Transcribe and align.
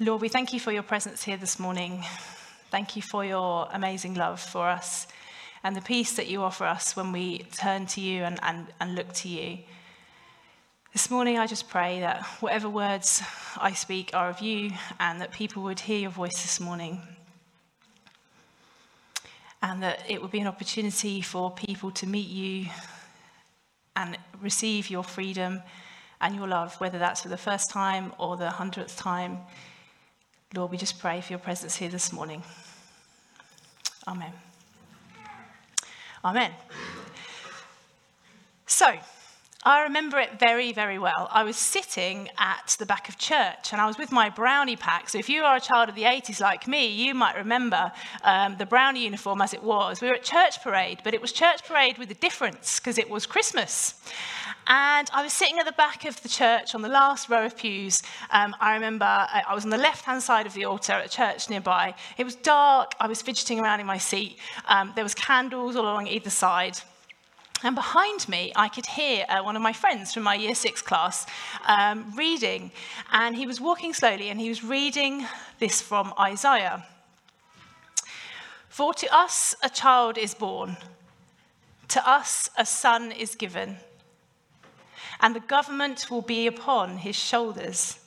Lord, 0.00 0.22
we 0.22 0.28
thank 0.28 0.52
you 0.52 0.58
for 0.58 0.72
your 0.72 0.82
presence 0.82 1.22
here 1.22 1.36
this 1.36 1.60
morning. 1.60 2.02
Thank 2.72 2.96
you 2.96 3.02
for 3.02 3.24
your 3.24 3.68
amazing 3.72 4.14
love 4.14 4.40
for 4.40 4.68
us 4.68 5.06
and 5.62 5.76
the 5.76 5.80
peace 5.80 6.16
that 6.16 6.26
you 6.26 6.42
offer 6.42 6.64
us 6.64 6.96
when 6.96 7.12
we 7.12 7.46
turn 7.52 7.86
to 7.86 8.00
you 8.00 8.24
and, 8.24 8.40
and, 8.42 8.66
and 8.80 8.96
look 8.96 9.12
to 9.12 9.28
you. 9.28 9.58
This 10.92 11.12
morning, 11.12 11.38
I 11.38 11.46
just 11.46 11.68
pray 11.68 12.00
that 12.00 12.24
whatever 12.40 12.68
words 12.68 13.22
I 13.56 13.72
speak 13.72 14.10
are 14.14 14.28
of 14.28 14.40
you 14.40 14.72
and 14.98 15.20
that 15.20 15.30
people 15.30 15.62
would 15.62 15.78
hear 15.78 16.00
your 16.00 16.10
voice 16.10 16.42
this 16.42 16.58
morning. 16.58 17.00
And 19.62 19.80
that 19.84 20.00
it 20.08 20.20
would 20.20 20.32
be 20.32 20.40
an 20.40 20.48
opportunity 20.48 21.20
for 21.20 21.52
people 21.52 21.92
to 21.92 22.06
meet 22.08 22.28
you 22.28 22.66
and 23.94 24.18
receive 24.42 24.90
your 24.90 25.04
freedom 25.04 25.62
and 26.20 26.34
your 26.34 26.48
love, 26.48 26.74
whether 26.80 26.98
that's 26.98 27.20
for 27.20 27.28
the 27.28 27.36
first 27.36 27.70
time 27.70 28.12
or 28.18 28.36
the 28.36 28.50
hundredth 28.50 28.96
time. 28.96 29.38
Lord, 30.54 30.70
we 30.70 30.76
just 30.76 31.00
pray 31.00 31.20
for 31.20 31.32
your 31.32 31.40
presence 31.40 31.74
here 31.74 31.88
this 31.88 32.12
morning. 32.12 32.42
Amen. 34.06 34.32
Amen. 36.24 36.52
So, 38.66 38.94
I 39.66 39.84
remember 39.84 40.18
it 40.18 40.38
very, 40.38 40.74
very 40.74 40.98
well. 40.98 41.26
I 41.32 41.42
was 41.42 41.56
sitting 41.56 42.28
at 42.36 42.76
the 42.78 42.84
back 42.84 43.08
of 43.08 43.16
church 43.16 43.72
and 43.72 43.80
I 43.80 43.86
was 43.86 43.96
with 43.96 44.12
my 44.12 44.28
brownie 44.28 44.76
pack. 44.76 45.08
So, 45.08 45.16
if 45.16 45.30
you 45.30 45.42
are 45.42 45.56
a 45.56 45.60
child 45.60 45.88
of 45.88 45.94
the 45.94 46.02
80s 46.02 46.38
like 46.38 46.68
me, 46.68 46.86
you 46.86 47.14
might 47.14 47.34
remember 47.34 47.90
um, 48.24 48.56
the 48.58 48.66
brownie 48.66 49.04
uniform 49.04 49.40
as 49.40 49.54
it 49.54 49.62
was. 49.62 50.02
We 50.02 50.08
were 50.08 50.14
at 50.14 50.22
church 50.22 50.62
parade, 50.62 50.98
but 51.02 51.14
it 51.14 51.22
was 51.22 51.32
church 51.32 51.64
parade 51.64 51.96
with 51.96 52.10
a 52.10 52.14
difference 52.14 52.78
because 52.78 52.98
it 52.98 53.08
was 53.08 53.24
Christmas. 53.24 53.94
And 54.66 55.08
I 55.14 55.22
was 55.22 55.32
sitting 55.32 55.58
at 55.58 55.64
the 55.64 55.72
back 55.72 56.04
of 56.04 56.22
the 56.22 56.28
church 56.28 56.74
on 56.74 56.82
the 56.82 56.88
last 56.90 57.30
row 57.30 57.46
of 57.46 57.56
pews. 57.56 58.02
Um, 58.30 58.54
I 58.60 58.74
remember 58.74 59.06
uh, 59.06 59.40
I 59.48 59.54
was 59.54 59.64
on 59.64 59.70
the 59.70 59.78
left 59.78 60.04
hand 60.04 60.22
side 60.22 60.46
of 60.46 60.52
the 60.52 60.66
altar 60.66 60.92
at 60.92 61.06
a 61.06 61.08
church 61.08 61.48
nearby. 61.48 61.94
It 62.18 62.24
was 62.24 62.34
dark. 62.34 62.92
I 63.00 63.06
was 63.06 63.22
fidgeting 63.22 63.60
around 63.60 63.80
in 63.80 63.86
my 63.86 63.98
seat. 63.98 64.36
Um, 64.68 64.92
there 64.94 65.04
was 65.04 65.14
candles 65.14 65.74
all 65.74 65.84
along 65.84 66.08
either 66.08 66.28
side. 66.28 66.78
And 67.64 67.74
behind 67.74 68.28
me, 68.28 68.52
I 68.54 68.68
could 68.68 68.84
hear 68.84 69.24
uh, 69.26 69.42
one 69.42 69.56
of 69.56 69.62
my 69.62 69.72
friends 69.72 70.12
from 70.12 70.22
my 70.22 70.34
year 70.34 70.54
six 70.54 70.82
class 70.82 71.24
um, 71.66 72.14
reading. 72.14 72.70
And 73.10 73.34
he 73.34 73.46
was 73.46 73.58
walking 73.58 73.94
slowly 73.94 74.28
and 74.28 74.38
he 74.38 74.50
was 74.50 74.62
reading 74.62 75.26
this 75.58 75.80
from 75.80 76.12
Isaiah. 76.20 76.84
For 78.68 78.92
to 78.92 79.16
us 79.16 79.54
a 79.62 79.70
child 79.70 80.18
is 80.18 80.34
born, 80.34 80.76
to 81.88 82.06
us 82.06 82.50
a 82.58 82.66
son 82.66 83.12
is 83.12 83.34
given, 83.34 83.78
and 85.20 85.34
the 85.34 85.40
government 85.40 86.10
will 86.10 86.22
be 86.22 86.46
upon 86.46 86.98
his 86.98 87.16
shoulders. 87.16 87.98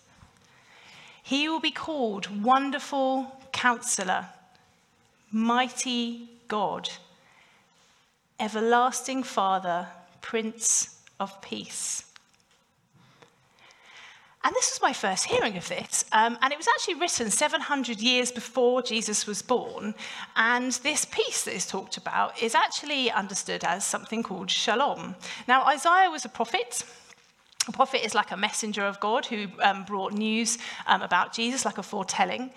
He 1.23 1.49
will 1.49 1.61
be 1.61 1.71
called 1.71 2.43
Wonderful 2.43 3.35
Counselor, 3.53 4.27
Mighty 5.31 6.29
God 6.47 6.89
Everlasting 8.39 9.23
Father, 9.23 9.87
Prince 10.21 10.99
of 11.19 11.41
Peace. 11.41 12.03
And 14.43 14.55
this 14.55 14.71
was 14.71 14.81
my 14.81 14.93
first 14.93 15.25
hearing 15.25 15.57
of 15.57 15.67
this. 15.67 16.05
Um, 16.13 16.37
and 16.41 16.53
it 16.53 16.57
was 16.57 16.67
actually 16.67 16.93
written 16.93 17.29
700 17.29 17.99
years 17.99 18.31
before 18.31 18.81
Jesus 18.81 19.25
was 19.27 19.41
born. 19.41 19.93
And 20.35 20.71
this 20.71 21.03
peace 21.03 21.43
that 21.43 21.53
is 21.53 21.65
talked 21.65 21.97
about 21.97 22.41
is 22.41 22.55
actually 22.55 23.11
understood 23.11 23.63
as 23.65 23.85
something 23.85 24.23
called 24.23 24.49
shalom. 24.49 25.15
Now, 25.47 25.65
Isaiah 25.65 26.09
was 26.09 26.23
a 26.23 26.29
prophet. 26.29 26.85
A 27.67 27.71
prophet 27.71 28.05
is 28.05 28.15
like 28.15 28.31
a 28.31 28.37
messenger 28.37 28.85
of 28.85 28.97
God 29.01 29.25
who 29.25 29.47
um, 29.61 29.83
brought 29.83 30.13
news 30.13 30.57
um, 30.85 31.01
about 31.01 31.33
Jesus, 31.33 31.65
like 31.65 31.77
a 31.77 31.83
foretelling. 31.83 32.51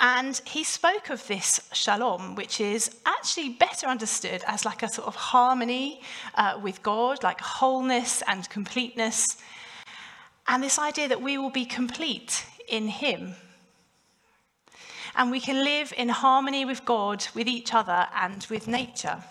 And 0.00 0.40
he 0.44 0.64
spoke 0.64 1.08
of 1.08 1.24
this 1.28 1.60
shalom, 1.72 2.34
which 2.34 2.60
is 2.60 2.90
actually 3.06 3.50
better 3.50 3.86
understood 3.86 4.42
as 4.44 4.64
like 4.64 4.82
a 4.82 4.88
sort 4.88 5.06
of 5.06 5.14
harmony 5.14 6.00
uh, 6.34 6.58
with 6.60 6.82
God, 6.82 7.22
like 7.22 7.40
wholeness 7.40 8.24
and 8.26 8.48
completeness. 8.50 9.36
And 10.48 10.62
this 10.62 10.80
idea 10.80 11.08
that 11.08 11.22
we 11.22 11.38
will 11.38 11.50
be 11.50 11.64
complete 11.64 12.44
in 12.68 12.88
him. 12.88 13.34
And 15.14 15.30
we 15.30 15.40
can 15.40 15.62
live 15.62 15.94
in 15.96 16.08
harmony 16.08 16.64
with 16.64 16.84
God, 16.84 17.24
with 17.34 17.46
each 17.46 17.72
other, 17.72 18.08
and 18.14 18.44
with 18.50 18.66
nature. 18.66 19.22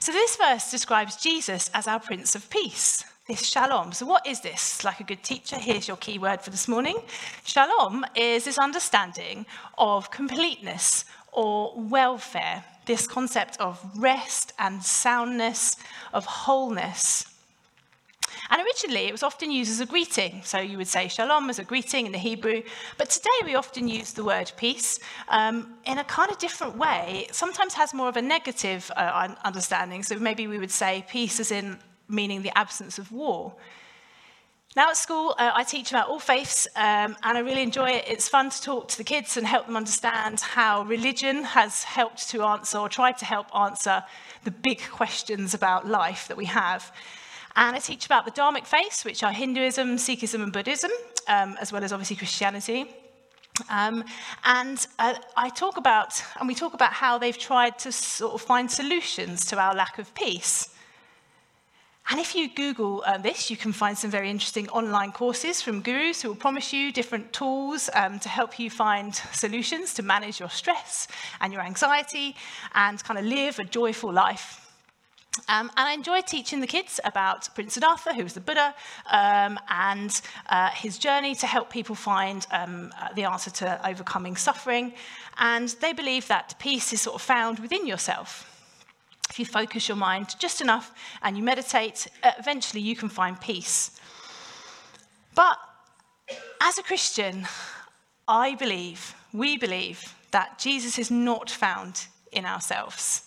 So, 0.00 0.10
this 0.10 0.36
verse 0.36 0.70
describes 0.70 1.16
Jesus 1.16 1.70
as 1.72 1.86
our 1.86 2.00
Prince 2.00 2.34
of 2.34 2.50
Peace 2.50 3.04
this 3.26 3.46
shalom. 3.46 3.92
So, 3.92 4.04
what 4.04 4.26
is 4.26 4.40
this? 4.40 4.84
Like 4.84 5.00
a 5.00 5.04
good 5.04 5.22
teacher, 5.22 5.56
here's 5.56 5.88
your 5.88 5.96
key 5.96 6.18
word 6.18 6.42
for 6.42 6.50
this 6.50 6.68
morning. 6.68 6.98
Shalom 7.44 8.04
is 8.14 8.44
this 8.44 8.58
understanding 8.58 9.46
of 9.78 10.10
completeness 10.10 11.06
or 11.32 11.72
welfare, 11.74 12.62
this 12.84 13.06
concept 13.06 13.58
of 13.60 13.82
rest 13.96 14.52
and 14.58 14.82
soundness, 14.82 15.76
of 16.12 16.26
wholeness. 16.26 17.26
And 18.50 18.60
originally, 18.60 19.06
it 19.06 19.12
was 19.12 19.22
often 19.22 19.50
used 19.50 19.70
as 19.70 19.80
a 19.80 19.86
greeting. 19.86 20.42
So 20.44 20.58
you 20.58 20.76
would 20.76 20.86
say 20.86 21.08
shalom 21.08 21.48
as 21.48 21.58
a 21.58 21.64
greeting 21.64 22.04
in 22.04 22.12
the 22.12 22.18
Hebrew. 22.18 22.62
But 22.98 23.08
today, 23.08 23.30
we 23.42 23.54
often 23.54 23.88
use 23.88 24.12
the 24.12 24.22
word 24.22 24.52
peace 24.58 25.00
um, 25.28 25.72
in 25.86 25.96
a 25.96 26.04
kind 26.04 26.30
of 26.30 26.36
different 26.36 26.76
way. 26.76 27.24
It 27.30 27.34
sometimes 27.34 27.72
has 27.72 27.94
more 27.94 28.10
of 28.10 28.18
a 28.18 28.22
negative 28.22 28.90
uh, 28.98 29.34
understanding. 29.44 30.02
So 30.02 30.18
maybe 30.18 30.46
we 30.46 30.58
would 30.58 30.70
say 30.70 31.06
peace 31.08 31.40
as 31.40 31.50
in 31.50 31.78
meaning 32.08 32.42
the 32.42 32.56
absence 32.56 32.98
of 32.98 33.12
war. 33.12 33.54
Now 34.76 34.90
at 34.90 34.96
school, 34.96 35.36
uh, 35.38 35.52
I 35.54 35.62
teach 35.62 35.92
about 35.92 36.08
all 36.08 36.18
faiths, 36.18 36.66
um, 36.74 37.16
and 37.22 37.38
I 37.38 37.40
really 37.40 37.62
enjoy 37.62 37.90
it. 37.90 38.06
It's 38.08 38.28
fun 38.28 38.50
to 38.50 38.60
talk 38.60 38.88
to 38.88 38.98
the 38.98 39.04
kids 39.04 39.36
and 39.36 39.46
help 39.46 39.66
them 39.66 39.76
understand 39.76 40.40
how 40.40 40.82
religion 40.82 41.44
has 41.44 41.84
helped 41.84 42.28
to 42.30 42.42
answer 42.42 42.78
or 42.78 42.88
tried 42.88 43.16
to 43.18 43.24
help 43.24 43.54
answer 43.54 44.02
the 44.42 44.50
big 44.50 44.82
questions 44.90 45.54
about 45.54 45.86
life 45.86 46.26
that 46.26 46.36
we 46.36 46.46
have. 46.46 46.92
And 47.54 47.76
I 47.76 47.78
teach 47.78 48.04
about 48.04 48.24
the 48.24 48.32
Dharmic 48.32 48.66
faiths, 48.66 49.04
which 49.04 49.22
are 49.22 49.30
Hinduism, 49.30 49.96
Sikhism, 49.96 50.42
and 50.42 50.52
Buddhism, 50.52 50.90
um, 51.28 51.56
as 51.60 51.72
well 51.72 51.84
as 51.84 51.92
obviously 51.92 52.16
Christianity. 52.16 52.86
Um, 53.70 54.02
and 54.42 54.84
uh, 54.98 55.14
I 55.36 55.50
talk 55.50 55.76
about, 55.76 56.20
and 56.40 56.48
we 56.48 56.56
talk 56.56 56.74
about 56.74 56.92
how 56.92 57.16
they've 57.18 57.38
tried 57.38 57.78
to 57.78 57.92
sort 57.92 58.34
of 58.34 58.42
find 58.42 58.68
solutions 58.68 59.46
to 59.46 59.58
our 59.60 59.72
lack 59.72 60.00
of 60.00 60.12
peace. 60.14 60.73
And 62.10 62.20
if 62.20 62.34
you 62.34 62.50
Google 62.50 63.02
uh, 63.06 63.16
this, 63.16 63.50
you 63.50 63.56
can 63.56 63.72
find 63.72 63.96
some 63.96 64.10
very 64.10 64.28
interesting 64.28 64.68
online 64.68 65.10
courses 65.10 65.62
from 65.62 65.80
gurus 65.80 66.20
who 66.20 66.28
will 66.28 66.36
promise 66.36 66.70
you 66.72 66.92
different 66.92 67.32
tools 67.32 67.88
um, 67.94 68.18
to 68.18 68.28
help 68.28 68.58
you 68.58 68.68
find 68.68 69.14
solutions 69.32 69.94
to 69.94 70.02
manage 70.02 70.38
your 70.38 70.50
stress 70.50 71.08
and 71.40 71.52
your 71.52 71.62
anxiety 71.62 72.36
and 72.74 73.02
kind 73.02 73.18
of 73.18 73.24
live 73.24 73.58
a 73.58 73.64
joyful 73.64 74.12
life. 74.12 74.60
Um, 75.48 75.70
and 75.76 75.88
I 75.88 75.94
enjoy 75.94 76.20
teaching 76.20 76.60
the 76.60 76.66
kids 76.66 77.00
about 77.04 77.52
Prince 77.54 77.74
Siddhartha, 77.74 78.14
who 78.14 78.22
was 78.22 78.34
the 78.34 78.40
Buddha, 78.40 78.74
um, 79.10 79.58
and 79.68 80.20
uh, 80.48 80.70
his 80.70 80.98
journey 80.98 81.34
to 81.36 81.46
help 81.46 81.70
people 81.70 81.94
find 81.94 82.46
um, 82.52 82.92
uh, 83.00 83.12
the 83.14 83.24
answer 83.24 83.50
to 83.50 83.88
overcoming 83.88 84.36
suffering. 84.36 84.92
And 85.38 85.68
they 85.80 85.92
believe 85.92 86.28
that 86.28 86.54
peace 86.58 86.92
is 86.92 87.00
sort 87.00 87.16
of 87.16 87.22
found 87.22 87.58
within 87.58 87.86
yourself. 87.86 88.53
If 89.30 89.38
you 89.38 89.46
focus 89.46 89.88
your 89.88 89.96
mind 89.96 90.36
just 90.38 90.60
enough 90.60 90.92
and 91.22 91.36
you 91.36 91.42
meditate, 91.42 92.06
uh, 92.22 92.32
eventually 92.38 92.82
you 92.82 92.94
can 92.94 93.08
find 93.08 93.40
peace. 93.40 93.98
But 95.34 95.58
as 96.60 96.78
a 96.78 96.82
Christian, 96.82 97.46
I 98.28 98.54
believe, 98.54 99.14
we 99.32 99.58
believe, 99.58 100.14
that 100.30 100.58
Jesus 100.58 100.98
is 100.98 101.10
not 101.10 101.50
found 101.50 102.06
in 102.32 102.44
ourselves. 102.44 103.22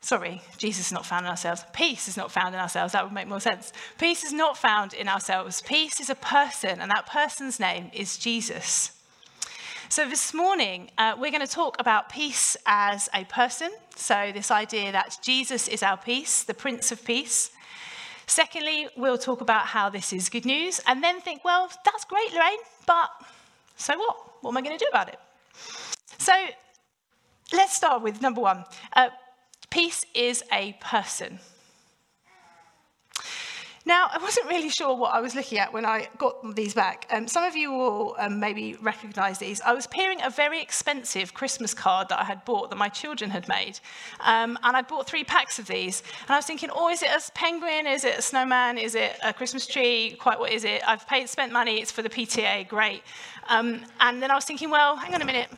Sorry, 0.00 0.42
Jesus 0.56 0.86
is 0.86 0.92
not 0.92 1.04
found 1.04 1.26
in 1.26 1.30
ourselves. 1.30 1.64
Peace 1.72 2.08
is 2.08 2.16
not 2.16 2.30
found 2.30 2.54
in 2.54 2.60
ourselves. 2.60 2.92
That 2.92 3.04
would 3.04 3.12
make 3.12 3.28
more 3.28 3.40
sense. 3.40 3.72
Peace 3.98 4.24
is 4.24 4.32
not 4.32 4.56
found 4.56 4.94
in 4.94 5.08
ourselves. 5.08 5.60
Peace 5.62 6.00
is 6.00 6.08
a 6.08 6.14
person, 6.14 6.80
and 6.80 6.90
that 6.90 7.06
person's 7.06 7.58
name 7.58 7.90
is 7.92 8.16
Jesus. 8.16 8.92
So, 9.90 10.06
this 10.06 10.34
morning, 10.34 10.90
uh, 10.98 11.16
we're 11.18 11.30
going 11.30 11.46
to 11.46 11.50
talk 11.50 11.76
about 11.80 12.10
peace 12.10 12.58
as 12.66 13.08
a 13.14 13.24
person. 13.24 13.70
So, 13.96 14.32
this 14.34 14.50
idea 14.50 14.92
that 14.92 15.16
Jesus 15.22 15.66
is 15.66 15.82
our 15.82 15.96
peace, 15.96 16.42
the 16.42 16.52
Prince 16.52 16.92
of 16.92 17.02
Peace. 17.06 17.50
Secondly, 18.26 18.88
we'll 18.98 19.16
talk 19.16 19.40
about 19.40 19.64
how 19.68 19.88
this 19.88 20.12
is 20.12 20.28
good 20.28 20.44
news, 20.44 20.78
and 20.86 21.02
then 21.02 21.22
think, 21.22 21.42
well, 21.42 21.72
that's 21.86 22.04
great, 22.04 22.34
Lorraine, 22.34 22.58
but 22.86 23.08
so 23.78 23.96
what? 23.96 24.16
What 24.42 24.50
am 24.50 24.58
I 24.58 24.60
going 24.60 24.78
to 24.78 24.84
do 24.84 24.90
about 24.90 25.08
it? 25.08 25.18
So, 26.18 26.34
let's 27.54 27.74
start 27.74 28.02
with 28.02 28.20
number 28.20 28.42
one 28.42 28.66
peace 29.70 30.04
is 30.14 30.44
a 30.52 30.76
person. 30.82 31.38
Now, 33.88 34.10
I 34.12 34.18
wasn't 34.18 34.48
really 34.48 34.68
sure 34.68 34.94
what 34.94 35.14
I 35.14 35.20
was 35.20 35.34
looking 35.34 35.56
at 35.56 35.72
when 35.72 35.86
I 35.86 36.10
got 36.18 36.54
these 36.54 36.74
back. 36.74 37.06
Um, 37.10 37.26
some 37.26 37.42
of 37.42 37.56
you 37.56 37.72
will 37.72 38.16
um, 38.18 38.38
maybe 38.38 38.76
recognize 38.82 39.38
these. 39.38 39.62
I 39.62 39.72
was 39.72 39.86
peering 39.86 40.20
a 40.22 40.28
very 40.28 40.60
expensive 40.60 41.32
Christmas 41.32 41.72
card 41.72 42.10
that 42.10 42.20
I 42.20 42.24
had 42.24 42.44
bought 42.44 42.68
that 42.68 42.76
my 42.76 42.90
children 42.90 43.30
had 43.30 43.48
made. 43.48 43.80
Um, 44.20 44.58
and 44.62 44.76
I 44.76 44.82
bought 44.82 45.06
three 45.06 45.24
packs 45.24 45.58
of 45.58 45.68
these. 45.68 46.02
And 46.24 46.32
I 46.32 46.36
was 46.36 46.44
thinking, 46.44 46.68
oh, 46.70 46.90
is 46.90 47.02
it 47.02 47.08
a 47.08 47.32
penguin? 47.32 47.86
Is 47.86 48.04
it 48.04 48.18
a 48.18 48.20
snowman? 48.20 48.76
Is 48.76 48.94
it 48.94 49.18
a 49.24 49.32
Christmas 49.32 49.66
tree? 49.66 50.18
Quite 50.20 50.38
what 50.38 50.52
is 50.52 50.64
it? 50.64 50.82
I've 50.86 51.08
paid, 51.08 51.26
spent 51.30 51.50
money. 51.50 51.80
It's 51.80 51.90
for 51.90 52.02
the 52.02 52.10
PTA. 52.10 52.68
Great. 52.68 53.00
Um, 53.48 53.86
and 54.00 54.22
then 54.22 54.30
I 54.30 54.34
was 54.34 54.44
thinking, 54.44 54.68
well, 54.68 54.96
hang 54.96 55.14
on 55.14 55.22
a 55.22 55.24
minute 55.24 55.48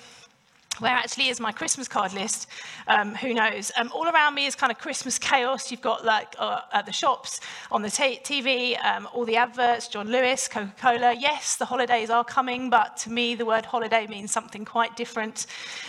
where 0.80 0.92
actually 0.92 1.28
is 1.28 1.40
my 1.40 1.52
Christmas 1.52 1.88
card 1.88 2.12
list? 2.12 2.48
Um, 2.86 3.14
who 3.14 3.34
knows? 3.34 3.70
Um, 3.76 3.90
all 3.94 4.08
around 4.08 4.34
me 4.34 4.46
is 4.46 4.54
kind 4.54 4.72
of 4.72 4.78
Christmas 4.78 5.18
chaos. 5.18 5.70
You've 5.70 5.80
got 5.80 6.04
like 6.04 6.34
uh, 6.38 6.62
at 6.72 6.86
the 6.86 6.92
shops, 6.92 7.40
on 7.70 7.82
the 7.82 7.88
TV, 7.88 8.82
um, 8.84 9.08
all 9.12 9.24
the 9.24 9.36
adverts, 9.36 9.88
John 9.88 10.08
Lewis, 10.08 10.48
Coca 10.48 10.72
Cola. 10.80 11.14
Yes, 11.14 11.56
the 11.56 11.66
holidays 11.66 12.10
are 12.10 12.24
coming, 12.24 12.70
but 12.70 12.96
to 12.98 13.10
me, 13.10 13.34
the 13.34 13.44
word 13.44 13.64
holiday 13.64 14.06
means 14.06 14.30
something 14.32 14.64
quite 14.64 14.96
different 14.96 15.46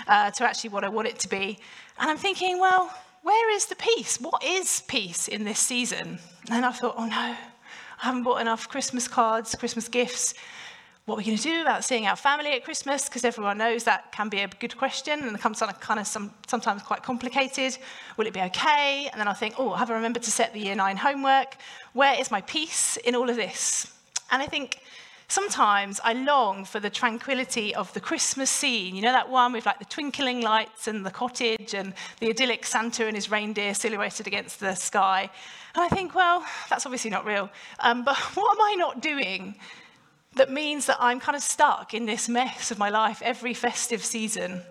uh, 0.07 0.31
to 0.31 0.43
actually 0.43 0.71
what 0.71 0.83
I 0.83 0.89
want 0.89 1.07
it 1.07 1.19
to 1.19 1.29
be. 1.29 1.59
And 1.99 2.09
I'm 2.09 2.17
thinking, 2.17 2.59
well, 2.59 2.93
where 3.23 3.55
is 3.55 3.67
the 3.67 3.75
peace? 3.75 4.19
What 4.19 4.43
is 4.43 4.83
peace 4.87 5.27
in 5.27 5.45
this 5.45 5.59
season? 5.59 6.19
And 6.49 6.65
I 6.65 6.71
thought, 6.71 6.95
oh 6.97 7.05
no, 7.05 7.15
I 7.15 7.37
haven't 7.99 8.23
bought 8.23 8.41
enough 8.41 8.67
Christmas 8.67 9.07
cards, 9.07 9.55
Christmas 9.55 9.87
gifts 9.87 10.33
what 11.05 11.17
we're 11.17 11.23
going 11.23 11.37
to 11.37 11.43
do 11.43 11.61
about 11.61 11.83
seeing 11.83 12.05
our 12.05 12.15
family 12.15 12.51
at 12.51 12.63
Christmas, 12.63 13.05
because 13.05 13.25
everyone 13.25 13.57
knows 13.57 13.83
that 13.85 14.11
can 14.11 14.29
be 14.29 14.41
a 14.41 14.47
good 14.47 14.77
question 14.77 15.19
and 15.21 15.35
it 15.35 15.41
comes 15.41 15.61
kind 15.79 15.99
of 15.99 16.05
some, 16.05 16.31
sometimes 16.45 16.83
quite 16.83 17.01
complicated. 17.01 17.77
Will 18.17 18.27
it 18.27 18.33
be 18.33 18.41
okay? 18.41 19.09
And 19.11 19.19
then 19.19 19.27
I 19.27 19.33
think, 19.33 19.55
oh, 19.57 19.73
have 19.73 19.89
I 19.89 19.95
remembered 19.95 20.23
to 20.23 20.31
set 20.31 20.53
the 20.53 20.59
year 20.59 20.75
nine 20.75 20.97
homework? 20.97 21.57
Where 21.93 22.19
is 22.19 22.29
my 22.29 22.41
peace 22.41 22.97
in 22.97 23.15
all 23.15 23.29
of 23.29 23.35
this? 23.35 23.91
And 24.29 24.43
I 24.43 24.45
think 24.45 24.79
sometimes 25.27 25.99
I 26.03 26.13
long 26.13 26.65
for 26.65 26.79
the 26.79 26.89
tranquility 26.89 27.73
of 27.73 27.91
the 27.93 27.99
Christmas 27.99 28.51
scene. 28.51 28.95
You 28.95 29.01
know 29.01 29.11
that 29.11 29.29
one 29.29 29.53
with 29.53 29.65
like 29.65 29.79
the 29.79 29.85
twinkling 29.85 30.41
lights 30.41 30.87
and 30.87 31.03
the 31.03 31.11
cottage 31.11 31.73
and 31.73 31.93
the 32.19 32.29
idyllic 32.29 32.63
Santa 32.63 33.07
and 33.07 33.15
his 33.15 33.31
reindeer 33.31 33.73
silhouetted 33.73 34.27
against 34.27 34.59
the 34.59 34.75
sky. 34.75 35.31
And 35.73 35.83
I 35.83 35.87
think, 35.87 36.13
well, 36.13 36.45
that's 36.69 36.85
obviously 36.85 37.09
not 37.09 37.25
real. 37.25 37.49
Um, 37.79 38.03
but 38.03 38.17
what 38.35 38.55
am 38.55 38.61
I 38.61 38.75
not 38.75 39.01
doing 39.01 39.55
that 40.35 40.49
means 40.51 40.85
that 40.85 40.97
I'm 40.99 41.19
kind 41.19 41.35
of 41.35 41.41
stuck 41.41 41.93
in 41.93 42.05
this 42.05 42.29
mess 42.29 42.71
of 42.71 42.77
my 42.77 42.89
life 42.89 43.21
every 43.21 43.53
festive 43.53 44.03
season. 44.03 44.61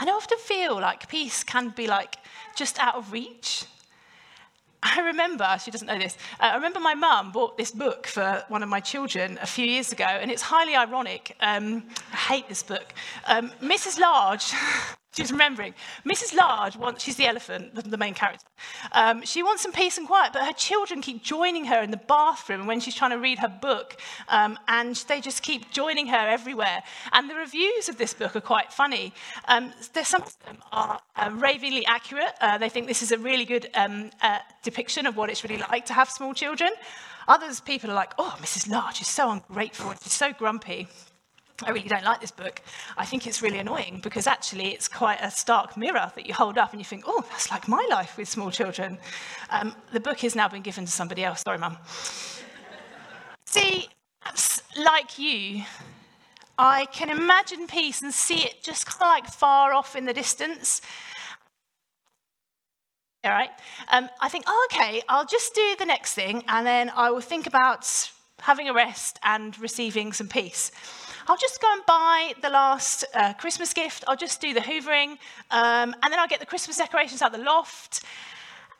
And 0.00 0.08
I 0.08 0.12
often 0.12 0.38
feel 0.38 0.80
like 0.80 1.08
peace 1.08 1.44
can 1.44 1.70
be 1.70 1.86
like 1.86 2.16
just 2.56 2.78
out 2.78 2.94
of 2.94 3.12
reach. 3.12 3.64
I 4.82 5.00
remember, 5.00 5.56
she 5.60 5.72
doesn't 5.72 5.88
know 5.88 5.98
this, 5.98 6.16
uh, 6.38 6.44
I 6.44 6.54
remember 6.54 6.78
my 6.78 6.94
mum 6.94 7.32
bought 7.32 7.58
this 7.58 7.72
book 7.72 8.06
for 8.06 8.44
one 8.48 8.62
of 8.62 8.68
my 8.68 8.78
children 8.78 9.36
a 9.42 9.46
few 9.46 9.64
years 9.64 9.90
ago, 9.90 10.04
and 10.04 10.30
it's 10.30 10.42
highly 10.42 10.76
ironic. 10.76 11.36
Um, 11.40 11.82
I 12.12 12.16
hate 12.16 12.48
this 12.48 12.62
book. 12.62 12.94
Um, 13.26 13.50
Mrs. 13.60 13.98
Large 13.98 14.52
She's 15.18 15.32
remembering. 15.32 15.74
Mrs. 16.06 16.32
Large 16.32 16.76
wants, 16.76 17.02
she's 17.02 17.16
the 17.16 17.26
elephant, 17.26 17.74
the, 17.74 17.82
the 17.82 17.96
main 17.96 18.14
character. 18.14 18.46
Um, 18.92 19.22
she 19.24 19.42
wants 19.42 19.64
some 19.64 19.72
peace 19.72 19.98
and 19.98 20.06
quiet, 20.06 20.32
but 20.32 20.46
her 20.46 20.52
children 20.52 21.02
keep 21.02 21.24
joining 21.24 21.64
her 21.64 21.82
in 21.82 21.90
the 21.90 21.96
bathroom 21.96 22.68
when 22.68 22.78
she's 22.78 22.94
trying 22.94 23.10
to 23.10 23.18
read 23.18 23.40
her 23.40 23.48
book, 23.48 23.96
um, 24.28 24.56
and 24.68 24.94
they 25.08 25.20
just 25.20 25.42
keep 25.42 25.72
joining 25.72 26.06
her 26.06 26.28
everywhere. 26.28 26.84
And 27.10 27.28
the 27.28 27.34
reviews 27.34 27.88
of 27.88 27.98
this 27.98 28.14
book 28.14 28.36
are 28.36 28.40
quite 28.40 28.72
funny. 28.72 29.12
Um, 29.48 29.72
some 30.04 30.22
of 30.22 30.38
them 30.46 30.58
are 30.70 31.00
uh, 31.16 31.30
ravingly 31.32 31.84
accurate. 31.84 32.34
Uh, 32.40 32.56
they 32.58 32.68
think 32.68 32.86
this 32.86 33.02
is 33.02 33.10
a 33.10 33.18
really 33.18 33.44
good 33.44 33.68
um, 33.74 34.10
uh, 34.22 34.38
depiction 34.62 35.04
of 35.04 35.16
what 35.16 35.30
it's 35.30 35.42
really 35.42 35.60
like 35.72 35.84
to 35.86 35.94
have 35.94 36.08
small 36.08 36.32
children. 36.32 36.70
Others 37.26 37.58
people 37.58 37.90
are 37.90 37.94
like, 37.94 38.14
oh, 38.18 38.36
Mrs. 38.40 38.70
Large 38.70 39.00
is 39.00 39.08
so 39.08 39.32
ungrateful, 39.32 39.92
she's 40.00 40.12
so 40.12 40.32
grumpy. 40.32 40.86
I 41.64 41.70
really 41.70 41.88
don't 41.88 42.04
like 42.04 42.20
this 42.20 42.30
book. 42.30 42.62
I 42.96 43.04
think 43.04 43.26
it's 43.26 43.42
really 43.42 43.58
annoying 43.58 44.00
because 44.02 44.28
actually 44.28 44.68
it's 44.74 44.86
quite 44.86 45.18
a 45.20 45.30
stark 45.30 45.76
mirror 45.76 46.12
that 46.14 46.26
you 46.26 46.32
hold 46.32 46.56
up 46.56 46.72
and 46.72 46.80
you 46.80 46.84
think, 46.84 47.04
oh, 47.06 47.24
that's 47.30 47.50
like 47.50 47.66
my 47.66 47.84
life 47.90 48.16
with 48.16 48.28
small 48.28 48.50
children. 48.50 48.96
Um, 49.50 49.74
the 49.92 49.98
book 49.98 50.20
has 50.20 50.36
now 50.36 50.48
been 50.48 50.62
given 50.62 50.84
to 50.84 50.92
somebody 50.92 51.24
else. 51.24 51.40
Sorry, 51.40 51.58
Mum. 51.58 51.76
See, 53.46 53.88
like 54.76 55.18
you, 55.18 55.64
I 56.58 56.86
can 56.86 57.10
imagine 57.10 57.66
peace 57.66 58.02
and 58.02 58.14
see 58.14 58.44
it 58.44 58.62
just 58.62 58.86
kind 58.86 59.02
of 59.02 59.24
like 59.24 59.32
far 59.32 59.72
off 59.72 59.96
in 59.96 60.04
the 60.04 60.14
distance. 60.14 60.80
All 63.24 63.32
right. 63.32 63.50
Um, 63.90 64.08
I 64.20 64.28
think, 64.28 64.44
oh, 64.46 64.68
okay, 64.70 65.02
I'll 65.08 65.26
just 65.26 65.54
do 65.56 65.74
the 65.76 65.86
next 65.86 66.14
thing 66.14 66.44
and 66.46 66.64
then 66.64 66.92
I 66.94 67.10
will 67.10 67.20
think 67.20 67.48
about 67.48 68.10
having 68.40 68.68
a 68.68 68.72
rest 68.72 69.18
and 69.24 69.58
receiving 69.58 70.12
some 70.12 70.28
peace. 70.28 70.70
I'll 71.28 71.36
just 71.36 71.60
go 71.60 71.70
and 71.70 71.84
buy 71.84 72.32
the 72.40 72.48
last 72.48 73.04
uh, 73.14 73.34
Christmas 73.34 73.74
gift. 73.74 74.02
I'll 74.08 74.16
just 74.16 74.40
do 74.40 74.54
the 74.54 74.60
hoovering. 74.60 75.10
Um, 75.50 75.94
and 76.02 76.10
then 76.10 76.18
I'll 76.18 76.26
get 76.26 76.40
the 76.40 76.46
Christmas 76.46 76.78
decorations 76.78 77.20
out 77.20 77.32
the 77.32 77.38
loft. 77.38 78.02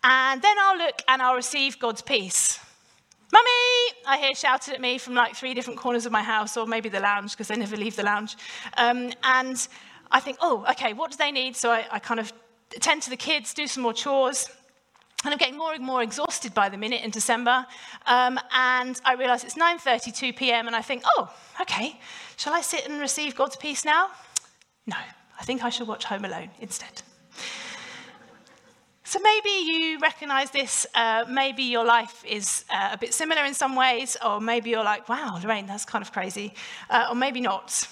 And 0.03 0.41
then 0.41 0.57
I'll 0.59 0.79
look 0.79 1.03
and 1.09 1.21
I'll 1.21 1.35
receive 1.35 1.79
God's 1.79 2.01
peace. 2.01 2.59
Mummy! 3.31 3.99
I 4.07 4.17
hear 4.19 4.35
shouted 4.35 4.73
at 4.73 4.81
me 4.81 4.97
from 4.97 5.13
like 5.13 5.37
three 5.37 5.53
different 5.53 5.79
corners 5.79 6.07
of 6.07 6.13
my 6.13 6.23
house, 6.23 6.57
or 6.57 6.67
maybe 6.67 6.89
the 6.89 7.01
lounge, 7.01 7.33
because 7.33 7.49
they 7.49 7.57
never 7.57 7.77
leave 7.77 7.97
the 7.97 8.03
lounge. 8.03 8.35
Um, 8.79 9.13
and 9.25 9.69
I 10.11 10.21
think, 10.21 10.39
oh, 10.41 10.65
okay, 10.71 10.95
what 10.95 11.11
do 11.11 11.19
they 11.19 11.31
need? 11.31 11.55
So 11.55 11.71
I, 11.71 11.85
I 11.91 11.99
kind 11.99 12.19
of 12.19 12.33
attend 12.75 13.03
to 13.03 13.11
the 13.11 13.17
kids, 13.19 13.53
do 13.53 13.67
some 13.67 13.83
more 13.83 13.93
chores. 13.93 14.49
And 15.25 15.33
I'm 15.33 15.39
getting 15.39 15.59
more 15.59 15.75
and 15.75 15.85
more 15.85 16.03
exhausted 16.03 16.55
by 16.55 16.69
the 16.69 16.77
minute 16.77 17.03
in 17.03 17.11
December. 17.11 17.67
Um, 18.07 18.39
and 18.53 19.01
I 19.05 19.15
realize 19.15 19.43
it's 19.43 19.57
9.32 19.57 20.37
p.m. 20.37 20.69
and 20.69 20.77
I 20.77 20.83
think, 20.83 21.03
oh, 21.17 21.33
okay, 21.61 21.99
shall 22.37 22.55
I 22.55 22.61
sit 22.61 22.89
and 22.89 23.01
receive 23.01 23.35
God's 23.35 23.57
peace 23.57 23.85
now? 23.85 24.11
No, 24.87 24.97
I 25.41 25.45
think 25.45 25.65
I 25.65 25.71
should 25.71 25.89
watch 25.89 26.05
Home 26.05 26.25
Alone 26.25 26.51
instead. 26.61 27.03
So 29.03 29.19
maybe 29.21 29.49
you 29.49 29.99
recognize 29.99 30.51
this. 30.51 30.87
Uh, 30.95 31.25
maybe 31.29 31.63
your 31.63 31.85
life 31.85 32.23
is 32.25 32.65
uh, 32.71 32.91
a 32.93 32.99
bit 32.99 33.13
similar 33.13 33.43
in 33.45 33.55
some 33.55 33.75
ways, 33.75 34.19
or 34.25 34.39
maybe 34.39 34.71
you're 34.71 34.85
like, 34.85 35.09
wow, 35.09 35.41
Lorraine, 35.43 35.67
that's 35.67 35.87
kind 35.87 36.03
of 36.03 36.13
crazy. 36.13 36.53
Uh, 36.91 37.07
or 37.09 37.15
maybe 37.15 37.41
not. 37.41 37.89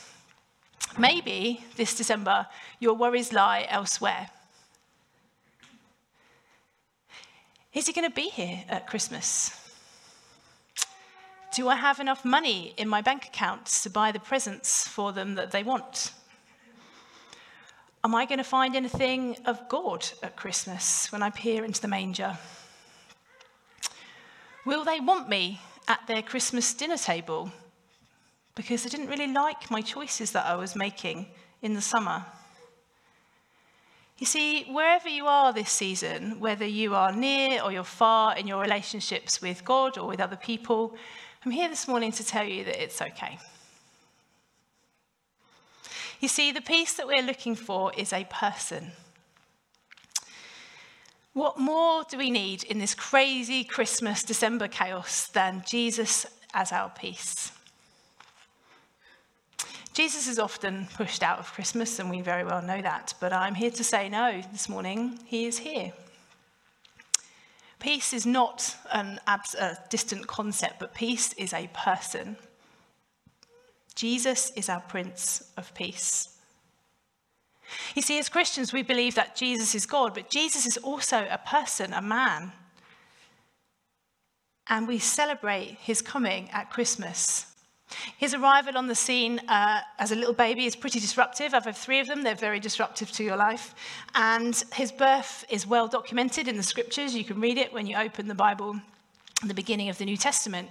Maybe 0.98 1.64
this 1.76 1.94
December, 1.94 2.46
your 2.80 2.94
worries 2.94 3.32
lie 3.32 3.66
elsewhere. 3.68 4.28
Is 7.76 7.86
he 7.86 7.92
going 7.92 8.08
to 8.08 8.14
be 8.14 8.30
here 8.30 8.64
at 8.70 8.86
Christmas? 8.86 9.50
Do 11.54 11.68
I 11.68 11.76
have 11.76 12.00
enough 12.00 12.24
money 12.24 12.72
in 12.78 12.88
my 12.88 13.02
bank 13.02 13.26
account 13.26 13.66
to 13.82 13.90
buy 13.90 14.12
the 14.12 14.18
presents 14.18 14.88
for 14.88 15.12
them 15.12 15.34
that 15.34 15.50
they 15.50 15.62
want? 15.62 16.12
Am 18.02 18.14
I 18.14 18.24
going 18.24 18.38
to 18.38 18.44
find 18.44 18.74
anything 18.74 19.36
of 19.44 19.68
God 19.68 20.08
at 20.22 20.36
Christmas 20.36 21.12
when 21.12 21.22
I 21.22 21.28
peer 21.28 21.66
into 21.66 21.82
the 21.82 21.88
manger? 21.88 22.38
Will 24.64 24.82
they 24.82 24.98
want 24.98 25.28
me 25.28 25.60
at 25.86 26.00
their 26.06 26.22
Christmas 26.22 26.72
dinner 26.72 26.96
table? 26.96 27.52
Because 28.54 28.86
I 28.86 28.88
didn't 28.88 29.10
really 29.10 29.30
like 29.30 29.70
my 29.70 29.82
choices 29.82 30.30
that 30.30 30.46
I 30.46 30.56
was 30.56 30.76
making 30.76 31.26
in 31.60 31.74
the 31.74 31.82
summer. 31.82 32.24
You 34.18 34.26
see, 34.26 34.64
wherever 34.64 35.08
you 35.08 35.26
are 35.26 35.52
this 35.52 35.70
season, 35.70 36.40
whether 36.40 36.64
you 36.64 36.94
are 36.94 37.12
near 37.12 37.60
or 37.62 37.70
you're 37.70 37.84
far 37.84 38.36
in 38.36 38.46
your 38.46 38.62
relationships 38.62 39.42
with 39.42 39.64
God 39.64 39.98
or 39.98 40.06
with 40.08 40.20
other 40.20 40.36
people, 40.36 40.96
I'm 41.44 41.50
here 41.50 41.68
this 41.68 41.86
morning 41.86 42.12
to 42.12 42.24
tell 42.24 42.46
you 42.46 42.64
that 42.64 42.82
it's 42.82 43.02
okay. 43.02 43.38
You 46.18 46.28
see, 46.28 46.50
the 46.50 46.62
peace 46.62 46.94
that 46.94 47.06
we're 47.06 47.22
looking 47.22 47.54
for 47.54 47.92
is 47.94 48.12
a 48.12 48.24
person. 48.24 48.92
What 51.34 51.58
more 51.58 52.02
do 52.08 52.16
we 52.16 52.30
need 52.30 52.64
in 52.64 52.78
this 52.78 52.94
crazy 52.94 53.64
Christmas 53.64 54.22
December 54.22 54.68
chaos 54.68 55.26
than 55.26 55.62
Jesus 55.66 56.24
as 56.54 56.72
our 56.72 56.88
peace? 56.88 57.52
Jesus 59.96 60.28
is 60.28 60.38
often 60.38 60.86
pushed 60.94 61.22
out 61.22 61.38
of 61.38 61.50
Christmas, 61.54 61.98
and 61.98 62.10
we 62.10 62.20
very 62.20 62.44
well 62.44 62.60
know 62.60 62.82
that, 62.82 63.14
but 63.18 63.32
I'm 63.32 63.54
here 63.54 63.70
to 63.70 63.82
say 63.82 64.10
no 64.10 64.42
this 64.52 64.68
morning. 64.68 65.18
He 65.24 65.46
is 65.46 65.56
here. 65.56 65.94
Peace 67.78 68.12
is 68.12 68.26
not 68.26 68.76
an 68.92 69.18
abs- 69.26 69.54
a 69.54 69.78
distant 69.88 70.26
concept, 70.26 70.80
but 70.80 70.92
peace 70.92 71.32
is 71.38 71.54
a 71.54 71.70
person. 71.72 72.36
Jesus 73.94 74.50
is 74.50 74.68
our 74.68 74.80
Prince 74.80 75.50
of 75.56 75.72
Peace. 75.72 76.36
You 77.94 78.02
see, 78.02 78.18
as 78.18 78.28
Christians, 78.28 78.74
we 78.74 78.82
believe 78.82 79.14
that 79.14 79.34
Jesus 79.34 79.74
is 79.74 79.86
God, 79.86 80.12
but 80.12 80.28
Jesus 80.28 80.66
is 80.66 80.76
also 80.76 81.26
a 81.30 81.38
person, 81.38 81.94
a 81.94 82.02
man. 82.02 82.52
And 84.68 84.86
we 84.86 84.98
celebrate 84.98 85.78
his 85.80 86.02
coming 86.02 86.50
at 86.50 86.70
Christmas. 86.70 87.55
His 88.16 88.34
arrival 88.34 88.76
on 88.76 88.86
the 88.86 88.94
scene 88.94 89.40
uh, 89.48 89.80
as 89.98 90.12
a 90.12 90.16
little 90.16 90.34
baby 90.34 90.66
is 90.66 90.74
pretty 90.74 91.00
disruptive. 91.00 91.54
I've 91.54 91.64
had 91.64 91.76
three 91.76 92.00
of 92.00 92.06
them, 92.06 92.22
they're 92.22 92.34
very 92.34 92.60
disruptive 92.60 93.12
to 93.12 93.24
your 93.24 93.36
life. 93.36 93.74
And 94.14 94.54
his 94.72 94.90
birth 94.90 95.44
is 95.48 95.66
well 95.66 95.88
documented 95.88 96.48
in 96.48 96.56
the 96.56 96.62
scriptures. 96.62 97.14
You 97.14 97.24
can 97.24 97.40
read 97.40 97.58
it 97.58 97.72
when 97.72 97.86
you 97.86 97.96
open 97.96 98.28
the 98.28 98.34
Bible. 98.34 98.80
The 99.44 99.54
beginning 99.54 99.88
of 99.88 99.98
the 99.98 100.04
New 100.04 100.16
Testament. 100.16 100.70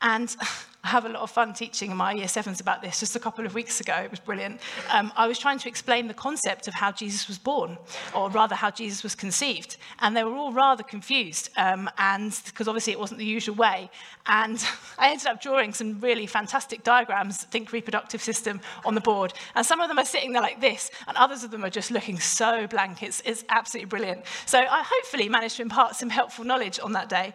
And 0.00 0.34
I 0.88 0.92
have 0.92 1.04
a 1.04 1.10
lot 1.10 1.20
of 1.20 1.30
fun 1.30 1.52
teaching 1.52 1.94
my 1.94 2.14
year 2.14 2.28
sevens 2.28 2.62
about 2.62 2.80
this. 2.80 3.00
Just 3.00 3.14
a 3.14 3.20
couple 3.20 3.44
of 3.44 3.52
weeks 3.52 3.78
ago, 3.78 3.92
it 3.96 4.10
was 4.10 4.20
brilliant. 4.20 4.58
Um, 4.88 5.12
I 5.18 5.28
was 5.28 5.38
trying 5.38 5.58
to 5.58 5.68
explain 5.68 6.08
the 6.08 6.14
concept 6.14 6.66
of 6.66 6.72
how 6.72 6.92
Jesus 6.92 7.28
was 7.28 7.36
born, 7.36 7.76
or 8.14 8.30
rather, 8.30 8.54
how 8.54 8.70
Jesus 8.70 9.02
was 9.02 9.14
conceived. 9.14 9.76
And 9.98 10.16
they 10.16 10.24
were 10.24 10.32
all 10.32 10.50
rather 10.50 10.82
confused, 10.82 11.50
um, 11.58 11.90
and 11.98 12.34
because 12.46 12.68
obviously 12.68 12.94
it 12.94 12.98
wasn't 12.98 13.18
the 13.18 13.26
usual 13.26 13.54
way. 13.54 13.90
And 14.24 14.64
I 14.98 15.10
ended 15.10 15.26
up 15.26 15.42
drawing 15.42 15.74
some 15.74 16.00
really 16.00 16.26
fantastic 16.26 16.84
diagrams, 16.84 17.44
think 17.44 17.70
reproductive 17.70 18.22
system, 18.22 18.62
on 18.86 18.94
the 18.94 19.02
board. 19.02 19.34
And 19.56 19.66
some 19.66 19.82
of 19.82 19.88
them 19.88 19.98
are 19.98 20.06
sitting 20.06 20.32
there 20.32 20.40
like 20.40 20.62
this, 20.62 20.90
and 21.06 21.18
others 21.18 21.44
of 21.44 21.50
them 21.50 21.66
are 21.66 21.70
just 21.70 21.90
looking 21.90 22.18
so 22.18 22.66
blank. 22.66 23.02
It's, 23.02 23.20
it's 23.26 23.44
absolutely 23.50 23.90
brilliant. 23.90 24.24
So 24.46 24.58
I 24.58 24.82
hopefully 24.86 25.28
managed 25.28 25.56
to 25.56 25.62
impart 25.62 25.96
some 25.96 26.08
helpful 26.08 26.46
knowledge 26.46 26.80
on 26.82 26.92
that 26.92 27.10
day. 27.10 27.34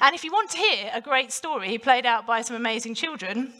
And 0.00 0.14
if 0.14 0.22
you 0.22 0.30
want 0.30 0.50
to 0.50 0.58
hear 0.58 0.88
a 0.94 1.00
great 1.00 1.32
story 1.32 1.78
played 1.78 2.06
out 2.06 2.28
by 2.28 2.42
some 2.42 2.54
amazing 2.54 2.91
amazing 2.92 3.08
children, 3.08 3.52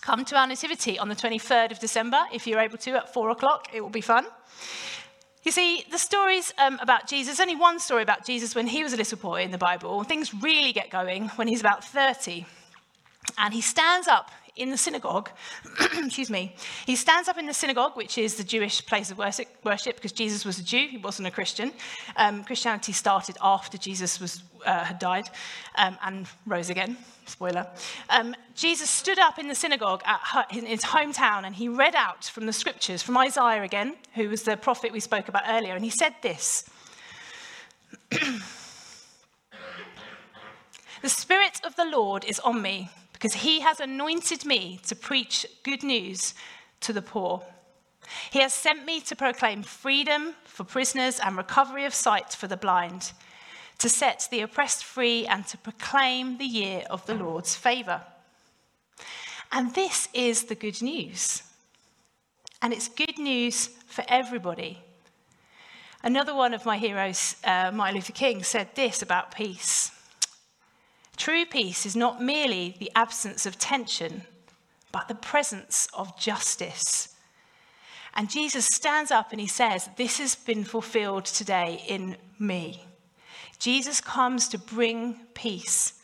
come 0.00 0.24
to 0.24 0.36
our 0.36 0.46
nativity 0.46 0.98
on 0.98 1.08
the 1.08 1.16
23rd 1.16 1.72
of 1.72 1.80
December, 1.80 2.20
if 2.32 2.46
you're 2.46 2.60
able 2.60 2.78
to, 2.78 2.92
at 2.92 3.12
four 3.12 3.30
o'clock. 3.30 3.68
It 3.72 3.80
will 3.80 3.90
be 3.90 4.00
fun. 4.00 4.24
You 5.42 5.52
see, 5.52 5.84
the 5.90 5.98
stories 5.98 6.52
um, 6.58 6.78
about 6.80 7.08
Jesus, 7.08 7.40
only 7.40 7.56
one 7.56 7.80
story 7.80 8.02
about 8.02 8.24
Jesus 8.24 8.54
when 8.54 8.66
he 8.66 8.84
was 8.84 8.92
a 8.92 8.96
little 8.96 9.18
boy 9.18 9.42
in 9.42 9.50
the 9.50 9.58
Bible. 9.58 10.04
Things 10.04 10.32
really 10.32 10.72
get 10.72 10.90
going 10.90 11.28
when 11.36 11.48
he's 11.48 11.60
about 11.60 11.84
30. 11.84 12.46
And 13.36 13.52
he 13.54 13.60
stands 13.60 14.06
up 14.06 14.30
in 14.54 14.70
the 14.70 14.76
synagogue, 14.76 15.30
excuse 16.04 16.30
me, 16.30 16.54
he 16.84 16.96
stands 16.96 17.28
up 17.28 17.38
in 17.38 17.46
the 17.46 17.54
synagogue, 17.54 17.96
which 17.96 18.18
is 18.18 18.34
the 18.34 18.44
Jewish 18.44 18.84
place 18.86 19.10
of 19.10 19.18
worship, 19.18 19.48
worship 19.64 19.96
because 19.96 20.12
Jesus 20.12 20.44
was 20.44 20.58
a 20.58 20.64
Jew, 20.64 20.88
he 20.88 20.98
wasn't 20.98 21.28
a 21.28 21.30
Christian. 21.30 21.72
Um, 22.16 22.44
Christianity 22.44 22.92
started 22.92 23.36
after 23.40 23.78
Jesus 23.78 24.20
was, 24.20 24.42
uh, 24.66 24.84
had 24.84 24.98
died 24.98 25.30
um, 25.76 25.96
and 26.02 26.26
rose 26.46 26.70
again. 26.70 26.96
Spoiler. 27.28 27.66
Um, 28.08 28.34
Jesus 28.54 28.88
stood 28.88 29.18
up 29.18 29.38
in 29.38 29.48
the 29.48 29.54
synagogue 29.54 30.02
at 30.04 30.46
in 30.50 30.66
his 30.66 30.82
hometown 30.82 31.44
and 31.44 31.54
he 31.54 31.68
read 31.68 31.94
out 31.94 32.24
from 32.24 32.46
the 32.46 32.52
scriptures, 32.52 33.02
from 33.02 33.16
Isaiah 33.18 33.62
again, 33.62 33.96
who 34.14 34.28
was 34.28 34.42
the 34.42 34.56
prophet 34.56 34.92
we 34.92 35.00
spoke 35.00 35.28
about 35.28 35.42
earlier, 35.46 35.74
and 35.74 35.84
he 35.84 35.90
said 35.90 36.14
this. 36.22 36.68
the 38.10 38.40
Spirit 41.04 41.60
of 41.64 41.76
the 41.76 41.84
Lord 41.84 42.24
is 42.24 42.40
on 42.40 42.62
me 42.62 42.90
because 43.12 43.34
he 43.34 43.60
has 43.60 43.80
anointed 43.80 44.44
me 44.44 44.80
to 44.86 44.96
preach 44.96 45.44
good 45.64 45.82
news 45.82 46.34
to 46.80 46.92
the 46.92 47.02
poor. 47.02 47.42
He 48.30 48.40
has 48.40 48.54
sent 48.54 48.84
me 48.84 49.00
to 49.02 49.16
proclaim 49.16 49.62
freedom 49.62 50.34
for 50.44 50.64
prisoners 50.64 51.20
and 51.20 51.36
recovery 51.36 51.84
of 51.84 51.94
sight 51.94 52.32
for 52.32 52.46
the 52.46 52.56
blind, 52.56 53.12
to 53.78 53.88
set 53.88 54.28
the 54.30 54.40
oppressed 54.40 54.84
free 54.84 55.26
and 55.26 55.46
to 55.46 55.56
proclaim 55.58 56.38
the 56.38 56.44
year 56.44 56.84
of 56.90 57.06
the 57.06 57.14
Lord's 57.14 57.54
favour. 57.54 58.02
And 59.52 59.74
this 59.74 60.08
is 60.12 60.44
the 60.44 60.54
good 60.54 60.82
news. 60.82 61.42
And 62.60 62.72
it's 62.72 62.88
good 62.88 63.18
news 63.18 63.68
for 63.86 64.04
everybody. 64.08 64.78
Another 66.02 66.34
one 66.34 66.54
of 66.54 66.66
my 66.66 66.76
heroes, 66.76 67.36
uh, 67.44 67.70
Martin 67.72 67.96
Luther 67.96 68.12
King, 68.12 68.42
said 68.42 68.68
this 68.74 69.02
about 69.02 69.34
peace. 69.34 69.90
True 71.16 71.44
peace 71.44 71.86
is 71.86 71.96
not 71.96 72.22
merely 72.22 72.76
the 72.78 72.92
absence 72.94 73.46
of 73.46 73.58
tension, 73.58 74.22
but 74.92 75.08
the 75.08 75.14
presence 75.14 75.88
of 75.94 76.18
justice. 76.18 77.14
And 78.14 78.30
Jesus 78.30 78.66
stands 78.66 79.10
up 79.10 79.32
and 79.32 79.40
he 79.40 79.46
says, 79.46 79.88
This 79.96 80.18
has 80.18 80.34
been 80.34 80.64
fulfilled 80.64 81.24
today 81.24 81.82
in 81.86 82.16
me. 82.38 82.87
Jesus 83.58 84.00
comes 84.00 84.48
to 84.48 84.58
bring 84.58 85.20
peace 85.34 85.94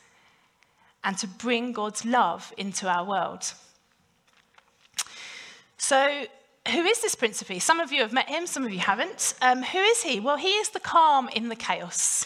and 1.05 1.17
to 1.19 1.27
bring 1.27 1.73
God's 1.73 2.05
love 2.05 2.53
into 2.57 2.89
our 2.89 3.05
world. 3.05 3.53
So, 5.77 6.25
who 6.71 6.83
is 6.85 7.03
this 7.03 7.15
Prince 7.15 7.43
of 7.43 7.49
Peace? 7.49 7.63
Some 7.63 7.79
of 7.79 7.93
you 7.93 8.01
have 8.01 8.13
met 8.13 8.29
him, 8.29 8.47
some 8.47 8.65
of 8.65 8.73
you 8.73 8.79
haven't. 8.79 9.35
Um, 9.43 9.63
who 9.63 9.79
is 9.79 10.03
he? 10.03 10.19
Well, 10.19 10.39
he 10.39 10.49
is 10.49 10.71
the 10.71 10.81
calm 10.81 11.29
in 11.29 11.51
the 11.51 11.57
chaos. 11.57 12.25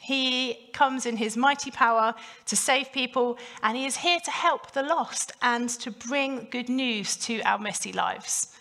He 0.00 0.70
comes 0.72 1.06
in 1.06 1.16
his 1.16 1.36
mighty 1.36 1.70
power 1.70 2.14
to 2.46 2.56
save 2.56 2.92
people, 2.92 3.38
and 3.62 3.76
he 3.76 3.86
is 3.86 3.96
here 3.96 4.20
to 4.24 4.30
help 4.30 4.72
the 4.72 4.82
lost 4.82 5.32
and 5.40 5.68
to 5.70 5.90
bring 5.90 6.48
good 6.50 6.68
news 6.68 7.16
to 7.16 7.40
our 7.42 7.58
messy 7.58 7.92
lives. 7.92 8.54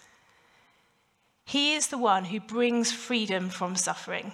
He 1.46 1.76
is 1.76 1.88
the 1.88 1.98
one 1.98 2.26
who 2.26 2.40
brings 2.40 2.92
freedom 2.92 3.50
from 3.50 3.76
suffering. 3.76 4.34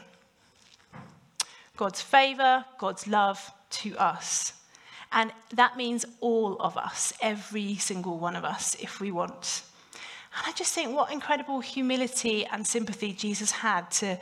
God's 1.75 2.01
favor, 2.01 2.65
God's 2.77 3.07
love 3.07 3.51
to 3.71 3.97
us. 3.97 4.53
And 5.11 5.31
that 5.53 5.75
means 5.75 6.05
all 6.21 6.55
of 6.59 6.77
us, 6.77 7.13
every 7.19 7.75
single 7.75 8.19
one 8.19 8.35
of 8.35 8.43
us, 8.45 8.75
if 8.79 8.99
we 8.99 9.11
want. 9.11 9.63
And 10.35 10.45
I 10.47 10.51
just 10.51 10.73
think 10.73 10.95
what 10.95 11.11
incredible 11.11 11.61
humility 11.61 12.45
and 12.45 12.65
sympathy 12.65 13.13
Jesus 13.13 13.51
had 13.51 13.89
to, 13.91 14.19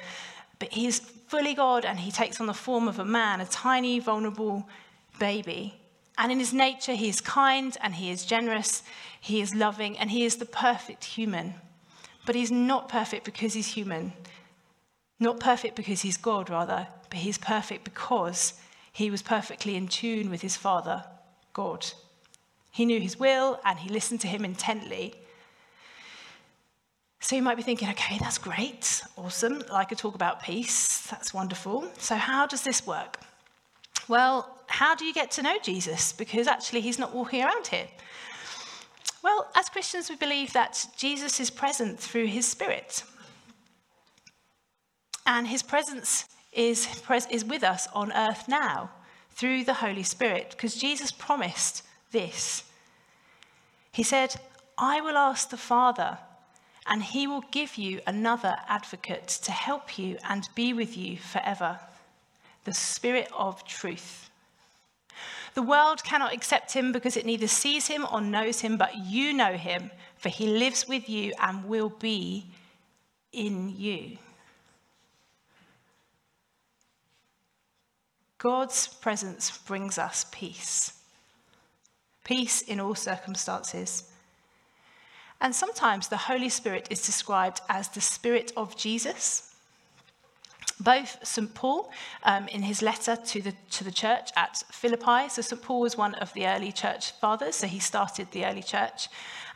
but 0.60 0.72
he 0.74 0.86
is 0.88 1.00
fully 1.00 1.53
God 1.53 1.86
and 1.86 2.00
he 2.00 2.12
takes 2.12 2.39
on 2.39 2.48
the 2.48 2.53
form 2.53 2.88
of 2.88 3.00
a 3.00 3.05
man, 3.05 3.41
a 3.41 3.46
tiny, 3.46 4.00
vulnerable 4.00 4.67
baby. 5.20 5.75
And 6.17 6.31
in 6.31 6.39
his 6.39 6.53
nature, 6.53 6.93
he 6.93 7.10
is 7.10 7.22
kind 7.22 7.77
and 7.81 7.96
he 7.96 8.12
is 8.12 8.25
generous, 8.25 8.84
he 9.20 9.41
is 9.41 9.55
loving, 9.55 9.98
and 9.98 10.12
he 10.12 10.24
is 10.24 10.38
the 10.38 10.46
perfect 10.46 11.03
human. 11.03 11.55
But 12.25 12.36
he's 12.36 12.51
not 12.51 12.89
perfect 12.89 13.25
because 13.25 13.53
he's 13.53 13.74
human. 13.74 14.13
Not 15.20 15.39
perfect 15.39 15.75
because 15.75 16.01
he's 16.01 16.17
God, 16.17 16.50
rather, 16.50 16.88
but 17.12 17.20
he's 17.20 17.38
perfect 17.38 17.84
because 17.84 18.53
he 18.91 19.12
was 19.12 19.22
perfectly 19.22 19.75
in 19.75 19.88
tune 19.88 20.32
with 20.32 20.41
his 20.41 20.58
Father, 20.58 21.03
God. 21.53 21.86
He 22.72 22.86
knew 22.86 23.00
his 23.00 23.20
will 23.20 23.60
and 23.65 23.77
he 23.77 23.89
listened 23.89 24.22
to 24.22 24.27
him 24.27 24.44
intently. 24.44 25.13
So 27.20 27.36
you 27.36 27.44
might 27.44 27.58
be 27.58 27.63
thinking, 27.63 27.89
okay, 27.89 28.18
that's 28.18 28.38
great, 28.38 29.03
awesome. 29.18 29.62
I 29.72 29.84
could 29.84 29.98
talk 29.98 30.15
about 30.15 30.41
peace, 30.41 31.01
that's 31.01 31.34
wonderful. 31.34 31.88
So, 32.00 32.15
how 32.15 32.48
does 32.48 32.63
this 32.63 32.88
work? 32.88 33.20
Well, 34.08 34.58
how 34.68 34.96
do 34.96 35.06
you 35.06 35.13
get 35.13 35.30
to 35.32 35.44
know 35.44 35.58
Jesus? 35.62 36.13
Because 36.13 36.48
actually, 36.48 36.82
he's 36.82 36.98
not 36.98 37.13
walking 37.13 37.44
around 37.44 37.68
here. 37.68 37.88
Well, 39.22 39.51
as 39.56 39.70
Christians, 39.70 40.10
we 40.10 40.15
believe 40.15 40.53
that 40.53 40.84
Jesus 40.98 41.39
is 41.39 41.51
present 41.51 42.00
through 42.00 42.25
his 42.25 42.48
Spirit. 42.48 43.03
And 45.27 45.46
his 45.46 45.62
presence 45.62 46.25
is, 46.51 46.88
is 47.29 47.46
with 47.46 47.63
us 47.63 47.88
on 47.93 48.12
earth 48.13 48.48
now 48.48 48.91
through 49.31 49.63
the 49.63 49.75
Holy 49.75 50.03
Spirit, 50.03 50.51
because 50.51 50.75
Jesus 50.75 51.12
promised 51.12 51.84
this. 52.12 52.63
He 53.91 54.03
said, 54.03 54.36
I 54.77 55.01
will 55.01 55.17
ask 55.17 55.50
the 55.50 55.58
Father 55.58 56.17
and 56.88 57.03
he 57.03 57.27
will 57.27 57.43
give 57.51 57.77
you 57.77 58.01
another 58.08 58.58
advocate 58.67 59.27
to 59.27 59.51
help 59.51 59.98
you 59.98 60.17
and 60.27 60.50
be 60.55 60.74
with 60.74 60.98
you 60.98 61.17
forever 61.17 61.79
the 62.63 62.74
Spirit 62.74 63.29
of 63.38 63.65
truth. 63.65 64.29
The 65.53 65.62
world 65.62 66.03
cannot 66.03 66.34
accept 66.34 66.74
him 66.74 66.91
because 66.91 67.17
it 67.17 67.25
neither 67.25 67.48
sees 67.48 67.88
him 67.88 68.05
or 68.12 68.22
knows 68.22 68.62
him, 68.62 68.77
but 68.77 68.96
you 68.98 69.34
know 69.34 69.53
him, 69.53 69.91
for 70.17 70.29
he 70.29 70.48
lives 70.48 70.88
with 70.88 71.10
you 71.10 71.34
and 71.41 71.65
will 71.65 71.89
be 71.89 72.46
in 73.34 73.75
you. 73.77 74.17
God's 78.41 78.88
presence 78.88 79.55
brings 79.55 80.00
us 80.00 80.25
peace. 80.31 80.93
Peace 82.24 82.63
in 82.63 82.79
all 82.79 82.95
circumstances. 82.95 84.10
And 85.39 85.53
sometimes 85.53 86.07
the 86.07 86.17
Holy 86.17 86.50
Spirit 86.50 86.88
is 86.89 87.05
described 87.05 87.62
as 87.69 87.89
the 87.89 88.01
Spirit 88.01 88.51
of 88.57 88.75
Jesus. 88.75 89.53
Both 90.79 91.19
St. 91.24 91.53
Paul, 91.53 91.91
um, 92.24 92.48
in 92.48 92.63
his 92.63 92.81
letter 92.81 93.15
to 93.15 93.41
the, 93.43 93.53
to 93.69 93.83
the 93.83 93.91
church 93.91 94.31
at 94.36 94.63
Philippi, 94.71 95.29
so 95.29 95.43
St. 95.43 95.62
Paul 95.62 95.81
was 95.81 95.95
one 95.95 96.15
of 96.15 96.33
the 96.33 96.48
early 96.48 96.71
church 96.71 97.12
fathers, 97.19 97.57
so 97.57 97.67
he 97.67 97.77
started 97.77 98.31
the 98.31 98.45
early 98.45 98.63
church. 98.63 99.07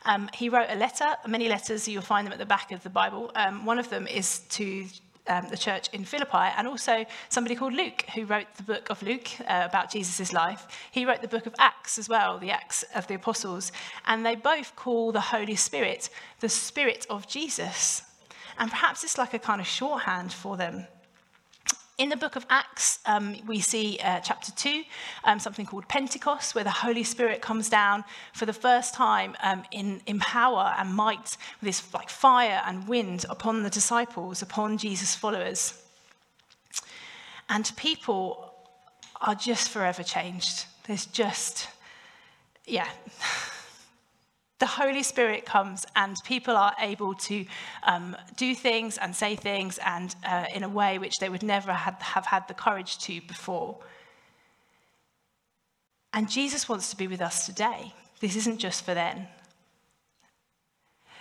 Um, 0.04 0.30
he 0.32 0.48
wrote 0.48 0.68
a 0.70 0.76
letter, 0.76 1.16
many 1.26 1.48
letters, 1.48 1.88
you'll 1.88 2.02
find 2.02 2.24
them 2.24 2.32
at 2.32 2.38
the 2.38 2.46
back 2.46 2.70
of 2.70 2.84
the 2.84 2.90
Bible. 2.90 3.32
Um, 3.34 3.64
one 3.64 3.80
of 3.80 3.90
them 3.90 4.06
is 4.06 4.40
to 4.50 4.86
um, 5.28 5.48
the 5.48 5.56
church 5.56 5.88
in 5.92 6.04
Philippi, 6.04 6.52
and 6.56 6.66
also 6.66 7.04
somebody 7.28 7.54
called 7.54 7.72
Luke, 7.72 8.04
who 8.14 8.24
wrote 8.24 8.46
the 8.56 8.62
book 8.62 8.90
of 8.90 9.02
Luke 9.02 9.28
uh, 9.40 9.62
about 9.64 9.90
Jesus' 9.90 10.32
life. 10.32 10.66
He 10.90 11.04
wrote 11.04 11.22
the 11.22 11.28
book 11.28 11.46
of 11.46 11.54
Acts 11.58 11.98
as 11.98 12.08
well, 12.08 12.38
the 12.38 12.50
Acts 12.50 12.84
of 12.94 13.06
the 13.06 13.14
Apostles, 13.14 13.72
and 14.06 14.24
they 14.24 14.34
both 14.34 14.76
call 14.76 15.12
the 15.12 15.20
Holy 15.20 15.56
Spirit 15.56 16.10
the 16.40 16.48
Spirit 16.48 17.06
of 17.08 17.26
Jesus. 17.26 18.02
And 18.58 18.70
perhaps 18.70 19.04
it's 19.04 19.18
like 19.18 19.34
a 19.34 19.38
kind 19.38 19.60
of 19.60 19.66
shorthand 19.66 20.32
for 20.32 20.56
them. 20.56 20.86
In 21.98 22.10
the 22.10 22.16
book 22.16 22.36
of 22.36 22.44
Acts, 22.50 22.98
um, 23.06 23.36
we 23.46 23.58
see 23.58 23.98
uh, 24.04 24.20
chapter 24.20 24.52
2, 24.52 24.82
um, 25.24 25.38
something 25.38 25.64
called 25.64 25.88
Pentecost, 25.88 26.54
where 26.54 26.62
the 26.62 26.68
Holy 26.68 27.02
Spirit 27.02 27.40
comes 27.40 27.70
down 27.70 28.04
for 28.34 28.44
the 28.44 28.52
first 28.52 28.92
time 28.92 29.34
um, 29.42 29.62
in, 29.72 30.02
in 30.04 30.18
power 30.18 30.74
and 30.76 30.92
might, 30.92 31.38
with 31.60 31.68
this 31.68 31.94
like 31.94 32.10
fire 32.10 32.60
and 32.66 32.86
wind 32.86 33.24
upon 33.30 33.62
the 33.62 33.70
disciples, 33.70 34.42
upon 34.42 34.76
Jesus' 34.76 35.14
followers. 35.14 35.82
And 37.48 37.72
people 37.76 38.52
are 39.22 39.34
just 39.34 39.70
forever 39.70 40.02
changed. 40.02 40.66
There's 40.86 41.06
just, 41.06 41.66
yeah. 42.66 42.88
The 44.58 44.66
Holy 44.66 45.02
Spirit 45.02 45.44
comes 45.44 45.84
and 45.96 46.16
people 46.24 46.56
are 46.56 46.74
able 46.80 47.14
to 47.14 47.44
um, 47.82 48.16
do 48.36 48.54
things 48.54 48.96
and 48.96 49.14
say 49.14 49.36
things 49.36 49.78
and 49.84 50.14
uh, 50.24 50.46
in 50.54 50.62
a 50.62 50.68
way 50.68 50.98
which 50.98 51.18
they 51.20 51.28
would 51.28 51.42
never 51.42 51.72
have, 51.72 52.00
have 52.00 52.24
had 52.24 52.48
the 52.48 52.54
courage 52.54 52.98
to 52.98 53.20
before. 53.22 53.78
And 56.14 56.30
Jesus 56.30 56.68
wants 56.68 56.88
to 56.90 56.96
be 56.96 57.06
with 57.06 57.20
us 57.20 57.44
today. 57.44 57.92
This 58.20 58.36
isn't 58.36 58.58
just 58.58 58.84
for 58.84 58.94
then. 58.94 59.28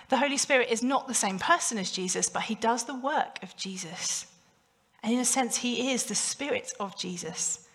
The 0.08 0.18
Holy 0.18 0.38
Spirit 0.38 0.70
is 0.72 0.82
not 0.82 1.08
the 1.08 1.14
same 1.14 1.40
person 1.40 1.78
as 1.78 1.92
Jesus, 1.92 2.30
but 2.30 2.44
he 2.44 2.56
does 2.56 2.86
the 2.86 2.96
work 2.96 3.40
of 3.44 3.58
Jesus. 3.58 4.28
And 5.04 5.14
in 5.14 5.20
a 5.20 5.26
sense, 5.26 5.58
he 5.58 5.92
is 5.92 6.06
the 6.06 6.16
Spirit 6.16 6.72
of 6.80 6.98
Jesus. 6.98 7.68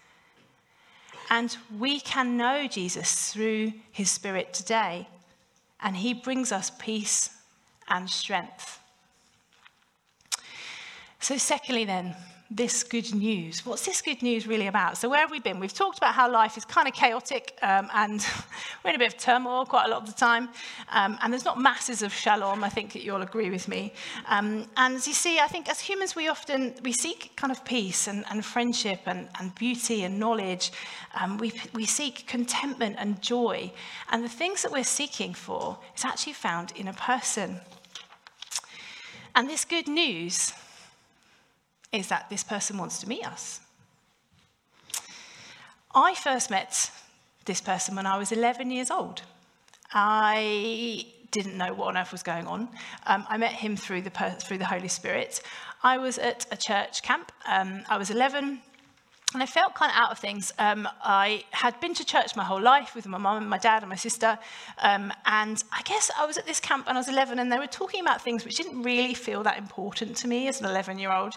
And 1.28 1.54
we 1.78 2.00
can 2.00 2.38
know 2.38 2.66
Jesus 2.66 3.30
through 3.32 3.74
his 3.92 4.10
Spirit 4.10 4.54
today 4.54 5.06
and 5.82 5.96
he 5.96 6.14
brings 6.14 6.52
us 6.52 6.70
peace 6.78 7.30
and 7.88 8.08
strength. 8.08 8.78
So, 11.18 11.36
secondly, 11.36 11.84
then, 11.84 12.16
this 12.50 12.82
good 12.82 13.14
news. 13.14 13.64
What's 13.64 13.86
this 13.86 14.02
good 14.02 14.22
news 14.22 14.44
really 14.44 14.66
about? 14.66 14.96
So, 14.96 15.08
where 15.08 15.20
have 15.20 15.30
we 15.30 15.38
been? 15.38 15.60
We've 15.60 15.72
talked 15.72 15.98
about 15.98 16.14
how 16.14 16.28
life 16.28 16.56
is 16.56 16.64
kind 16.64 16.88
of 16.88 16.94
chaotic 16.94 17.56
um, 17.62 17.88
and 17.94 18.26
we're 18.84 18.90
in 18.90 18.96
a 18.96 18.98
bit 18.98 19.14
of 19.14 19.20
turmoil 19.20 19.64
quite 19.64 19.86
a 19.86 19.88
lot 19.88 20.02
of 20.02 20.06
the 20.06 20.18
time. 20.18 20.48
Um, 20.90 21.16
and 21.22 21.32
there's 21.32 21.44
not 21.44 21.60
masses 21.60 22.02
of 22.02 22.12
shalom, 22.12 22.64
I 22.64 22.68
think 22.68 22.92
that 22.94 23.02
you'll 23.02 23.22
agree 23.22 23.50
with 23.50 23.68
me. 23.68 23.94
Um, 24.26 24.66
and 24.76 24.96
as 24.96 25.06
you 25.06 25.14
see, 25.14 25.38
I 25.38 25.46
think 25.46 25.68
as 25.68 25.78
humans, 25.78 26.16
we 26.16 26.26
often 26.26 26.74
we 26.82 26.92
seek 26.92 27.30
kind 27.36 27.52
of 27.52 27.64
peace 27.64 28.08
and, 28.08 28.24
and 28.30 28.44
friendship 28.44 29.00
and, 29.06 29.28
and 29.38 29.54
beauty 29.54 30.02
and 30.02 30.18
knowledge. 30.18 30.72
Um, 31.20 31.38
we, 31.38 31.52
we 31.72 31.86
seek 31.86 32.26
contentment 32.26 32.96
and 32.98 33.22
joy. 33.22 33.72
And 34.10 34.24
the 34.24 34.28
things 34.28 34.62
that 34.62 34.72
we're 34.72 34.82
seeking 34.82 35.34
for 35.34 35.78
is 35.96 36.04
actually 36.04 36.32
found 36.32 36.72
in 36.74 36.88
a 36.88 36.94
person. 36.94 37.60
And 39.36 39.48
this 39.48 39.64
good 39.64 39.86
news 39.86 40.52
is 41.92 42.08
that 42.08 42.28
this 42.30 42.44
person 42.44 42.78
wants 42.78 42.98
to 43.00 43.08
meet 43.08 43.26
us. 43.26 43.60
I 45.94 46.14
first 46.14 46.50
met 46.50 46.90
this 47.46 47.60
person 47.60 47.96
when 47.96 48.06
I 48.06 48.16
was 48.16 48.30
11 48.30 48.70
years 48.70 48.90
old. 48.90 49.22
I 49.92 51.06
didn't 51.32 51.56
know 51.56 51.72
what 51.74 51.88
on 51.88 51.96
earth 51.96 52.12
was 52.12 52.22
going 52.22 52.46
on. 52.46 52.68
Um, 53.06 53.24
I 53.28 53.36
met 53.36 53.52
him 53.52 53.76
through 53.76 54.02
the, 54.02 54.10
through 54.10 54.58
the 54.58 54.64
Holy 54.64 54.88
Spirit. 54.88 55.42
I 55.82 55.98
was 55.98 56.18
at 56.18 56.46
a 56.52 56.56
church 56.56 57.02
camp. 57.02 57.32
Um, 57.46 57.82
I 57.88 57.96
was 57.98 58.10
11 58.10 58.60
and 59.32 59.42
I 59.42 59.46
felt 59.46 59.74
kind 59.74 59.92
of 59.92 59.96
out 59.96 60.10
of 60.10 60.18
things. 60.18 60.52
Um, 60.58 60.88
I 61.02 61.44
had 61.52 61.78
been 61.80 61.94
to 61.94 62.04
church 62.04 62.34
my 62.34 62.42
whole 62.42 62.60
life 62.60 62.96
with 62.96 63.06
my 63.06 63.18
mum 63.18 63.36
and 63.36 63.48
my 63.48 63.58
dad 63.58 63.82
and 63.82 63.88
my 63.88 63.96
sister. 63.96 64.38
Um, 64.78 65.12
and 65.24 65.62
I 65.72 65.82
guess 65.82 66.10
I 66.18 66.26
was 66.26 66.36
at 66.36 66.46
this 66.46 66.58
camp 66.58 66.86
when 66.86 66.96
I 66.96 66.98
was 66.98 67.08
11 67.08 67.38
and 67.38 67.50
they 67.50 67.58
were 67.58 67.68
talking 67.68 68.00
about 68.00 68.22
things 68.22 68.44
which 68.44 68.56
didn't 68.56 68.82
really 68.82 69.14
feel 69.14 69.44
that 69.44 69.56
important 69.56 70.16
to 70.18 70.28
me 70.28 70.48
as 70.48 70.60
an 70.60 70.66
11 70.66 70.98
year 70.98 71.12
old. 71.12 71.34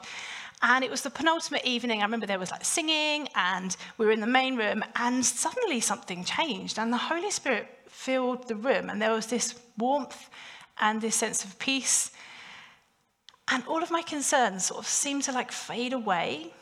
And 0.65 0.81
it 0.81 0.89
was 0.89 1.01
the 1.01 1.09
penultimate 1.09 1.65
evening. 1.65 1.99
I 1.99 2.05
remember 2.05 2.25
there 2.25 2.39
was 2.39 2.49
like 2.49 2.63
singing, 2.63 3.27
and 3.35 3.75
we 3.97 4.05
were 4.05 4.13
in 4.13 4.21
the 4.21 4.27
main 4.27 4.55
room, 4.55 4.81
and 4.95 5.25
suddenly 5.25 5.81
something 5.81 6.23
changed, 6.23 6.79
and 6.79 6.91
the 6.91 6.97
Holy 6.97 7.31
Spirit 7.31 7.67
filled 7.89 8.47
the 8.47 8.55
room, 8.55 8.89
and 8.89 9.01
there 9.01 9.11
was 9.11 9.27
this 9.27 9.55
warmth 9.77 10.29
and 10.79 11.01
this 11.01 11.17
sense 11.17 11.43
of 11.43 11.59
peace. 11.59 12.11
And 13.49 13.65
all 13.67 13.83
of 13.83 13.91
my 13.91 14.03
concerns 14.03 14.67
sort 14.67 14.79
of 14.79 14.87
seemed 14.87 15.23
to 15.23 15.33
like 15.33 15.51
fade 15.51 15.91
away. 15.91 16.53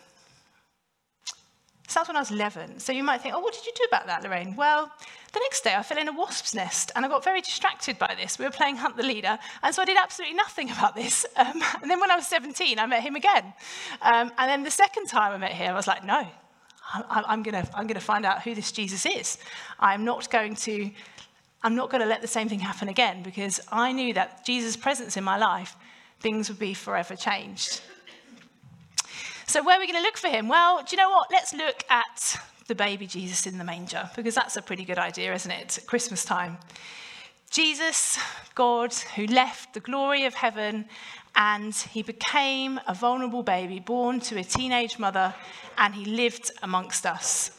So 1.91 2.01
when 2.07 2.15
I 2.15 2.19
was 2.19 2.31
11. 2.31 2.79
So 2.79 2.93
you 2.93 3.03
might 3.03 3.21
think, 3.21 3.35
oh, 3.35 3.41
what 3.41 3.53
did 3.53 3.65
you 3.65 3.73
do 3.75 3.83
about 3.83 4.07
that, 4.07 4.23
Lorraine? 4.23 4.55
Well, 4.55 4.89
the 5.33 5.39
next 5.41 5.59
day, 5.61 5.75
I 5.75 5.83
fell 5.83 5.97
in 5.97 6.07
a 6.07 6.13
wasp's 6.13 6.55
nest 6.55 6.89
and 6.95 7.03
I 7.05 7.09
got 7.09 7.21
very 7.21 7.41
distracted 7.41 7.99
by 7.99 8.15
this. 8.17 8.39
We 8.39 8.45
were 8.45 8.51
playing 8.51 8.77
Hunt 8.77 8.95
the 8.95 9.03
Leader, 9.03 9.37
and 9.61 9.75
so 9.75 9.81
I 9.81 9.85
did 9.85 9.97
absolutely 9.97 10.37
nothing 10.37 10.71
about 10.77 10.95
this. 10.95 11.25
Um, 11.35 11.61
and 11.81 11.91
then 11.91 11.99
when 11.99 12.09
I 12.09 12.15
was 12.15 12.27
17, 12.27 12.79
I 12.79 12.85
met 12.85 13.03
him 13.03 13.15
again. 13.17 13.53
Um, 14.01 14.31
and 14.37 14.49
then 14.49 14.63
the 14.63 14.71
second 14.71 15.07
time 15.07 15.33
I 15.33 15.37
met 15.37 15.51
him, 15.51 15.73
I 15.73 15.75
was 15.75 15.85
like, 15.85 16.05
no, 16.05 16.25
I, 16.93 17.23
I'm 17.27 17.43
going 17.43 17.61
to 17.61 17.77
I'm 17.77 17.89
to 17.89 17.99
find 17.99 18.25
out 18.25 18.41
who 18.41 18.55
this 18.55 18.71
Jesus 18.71 19.05
is. 19.05 19.37
I'm 19.77 20.05
not 20.05 20.29
going 20.29 20.55
to. 20.55 20.91
I'm 21.61 21.75
not 21.75 21.89
going 21.89 22.01
to 22.01 22.07
let 22.07 22.21
the 22.21 22.27
same 22.27 22.47
thing 22.47 22.59
happen 22.59 22.87
again 22.87 23.21
because 23.21 23.59
I 23.69 23.91
knew 23.91 24.13
that 24.13 24.45
Jesus' 24.45 24.77
presence 24.77 25.17
in 25.17 25.25
my 25.25 25.37
life, 25.37 25.75
things 26.21 26.47
would 26.47 26.57
be 26.57 26.73
forever 26.73 27.17
changed. 27.17 27.81
So, 29.51 29.61
where 29.61 29.75
are 29.75 29.79
we 29.81 29.85
going 29.85 30.01
to 30.01 30.01
look 30.01 30.15
for 30.15 30.29
him? 30.29 30.47
Well, 30.47 30.77
do 30.77 30.95
you 30.95 30.97
know 30.97 31.09
what? 31.09 31.29
Let's 31.29 31.53
look 31.53 31.83
at 31.89 32.39
the 32.67 32.73
baby 32.73 33.05
Jesus 33.05 33.45
in 33.45 33.57
the 33.57 33.65
manger, 33.65 34.09
because 34.15 34.33
that's 34.33 34.55
a 34.55 34.61
pretty 34.61 34.85
good 34.85 34.97
idea, 34.97 35.33
isn't 35.33 35.51
it? 35.51 35.77
At 35.77 35.87
Christmas 35.87 36.23
time. 36.23 36.57
Jesus, 37.49 38.17
God, 38.55 38.93
who 39.17 39.25
left 39.25 39.73
the 39.73 39.81
glory 39.81 40.23
of 40.23 40.35
heaven 40.35 40.85
and 41.35 41.75
he 41.75 42.01
became 42.01 42.79
a 42.87 42.93
vulnerable 42.93 43.43
baby 43.43 43.81
born 43.81 44.21
to 44.21 44.39
a 44.39 44.43
teenage 44.45 44.97
mother 44.97 45.35
and 45.77 45.95
he 45.95 46.05
lived 46.05 46.49
amongst 46.63 47.05
us. 47.05 47.51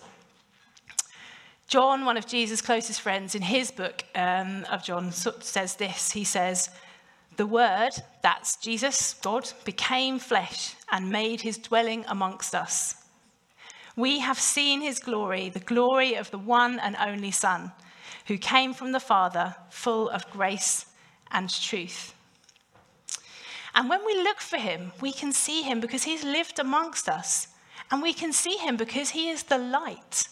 John, 1.69 2.07
one 2.07 2.17
of 2.17 2.27
Jesus' 2.27 2.63
closest 2.63 3.03
friends, 3.03 3.35
in 3.35 3.43
his 3.43 3.71
book 3.71 4.03
um, 4.15 4.65
of 4.71 4.83
John, 4.83 5.13
says 5.13 5.77
this. 5.77 6.13
He 6.13 6.25
says, 6.25 6.71
The 7.37 7.47
Word, 7.47 7.91
that's 8.23 8.57
Jesus, 8.57 9.15
God, 9.15 9.51
became 9.65 10.19
flesh 10.19 10.75
and 10.91 11.11
made 11.11 11.41
his 11.41 11.57
dwelling 11.57 12.05
amongst 12.09 12.55
us. 12.55 12.97
We 13.97 14.21
have 14.21 14.39
seen 14.39 14.81
his 14.81 14.99
glory, 14.99 15.49
the 15.49 15.61
glory 15.61 16.15
of 16.15 16.31
the 16.31 16.39
one 16.39 16.79
and 16.79 16.97
only 16.97 17.31
Son, 17.31 17.73
who 18.27 18.39
came 18.39 18.75
from 18.75 18.93
the 18.93 19.01
Father, 19.01 19.55
full 19.71 20.09
of 20.11 20.31
grace 20.31 20.87
and 21.31 21.49
truth. 21.51 22.15
And 23.75 23.89
when 23.89 24.05
we 24.05 24.15
look 24.23 24.41
for 24.41 24.59
him, 24.59 24.93
we 25.01 25.13
can 25.13 25.33
see 25.33 25.63
him 25.63 25.81
because 25.81 26.05
he's 26.05 26.25
lived 26.25 26.59
amongst 26.59 27.09
us. 27.09 27.49
And 27.91 28.03
we 28.03 28.13
can 28.13 28.33
see 28.33 28.57
him 28.57 28.77
because 28.77 29.11
he 29.11 29.31
is 29.31 29.45
the 29.45 29.59
light. 29.59 30.29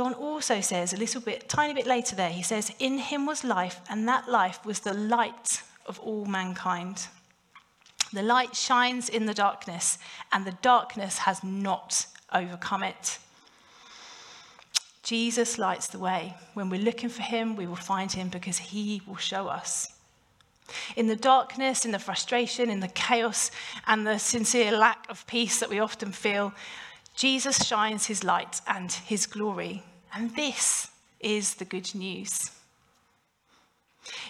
John 0.00 0.14
also 0.14 0.62
says 0.62 0.94
a 0.94 0.96
little 0.96 1.20
bit, 1.20 1.46
tiny 1.46 1.74
bit 1.74 1.86
later 1.86 2.16
there, 2.16 2.30
he 2.30 2.42
says, 2.42 2.72
In 2.78 2.96
him 2.96 3.26
was 3.26 3.44
life, 3.44 3.82
and 3.90 4.08
that 4.08 4.30
life 4.30 4.64
was 4.64 4.80
the 4.80 4.94
light 4.94 5.60
of 5.84 6.00
all 6.00 6.24
mankind. 6.24 7.06
The 8.10 8.22
light 8.22 8.56
shines 8.56 9.10
in 9.10 9.26
the 9.26 9.34
darkness, 9.34 9.98
and 10.32 10.46
the 10.46 10.56
darkness 10.62 11.18
has 11.18 11.44
not 11.44 12.06
overcome 12.32 12.82
it. 12.82 13.18
Jesus 15.02 15.58
lights 15.58 15.88
the 15.88 15.98
way. 15.98 16.34
When 16.54 16.70
we're 16.70 16.80
looking 16.80 17.10
for 17.10 17.20
him, 17.20 17.54
we 17.54 17.66
will 17.66 17.76
find 17.76 18.10
him 18.10 18.30
because 18.30 18.56
he 18.56 19.02
will 19.06 19.18
show 19.18 19.48
us. 19.48 19.92
In 20.96 21.08
the 21.08 21.14
darkness, 21.14 21.84
in 21.84 21.90
the 21.90 21.98
frustration, 21.98 22.70
in 22.70 22.80
the 22.80 22.88
chaos, 22.88 23.50
and 23.86 24.06
the 24.06 24.16
sincere 24.16 24.72
lack 24.72 25.04
of 25.10 25.26
peace 25.26 25.60
that 25.60 25.68
we 25.68 25.78
often 25.78 26.10
feel, 26.10 26.54
Jesus 27.14 27.66
shines 27.66 28.06
his 28.06 28.24
light 28.24 28.62
and 28.66 28.90
his 28.90 29.26
glory. 29.26 29.82
And 30.14 30.34
this 30.34 30.90
is 31.20 31.54
the 31.54 31.64
good 31.64 31.94
news. 31.94 32.50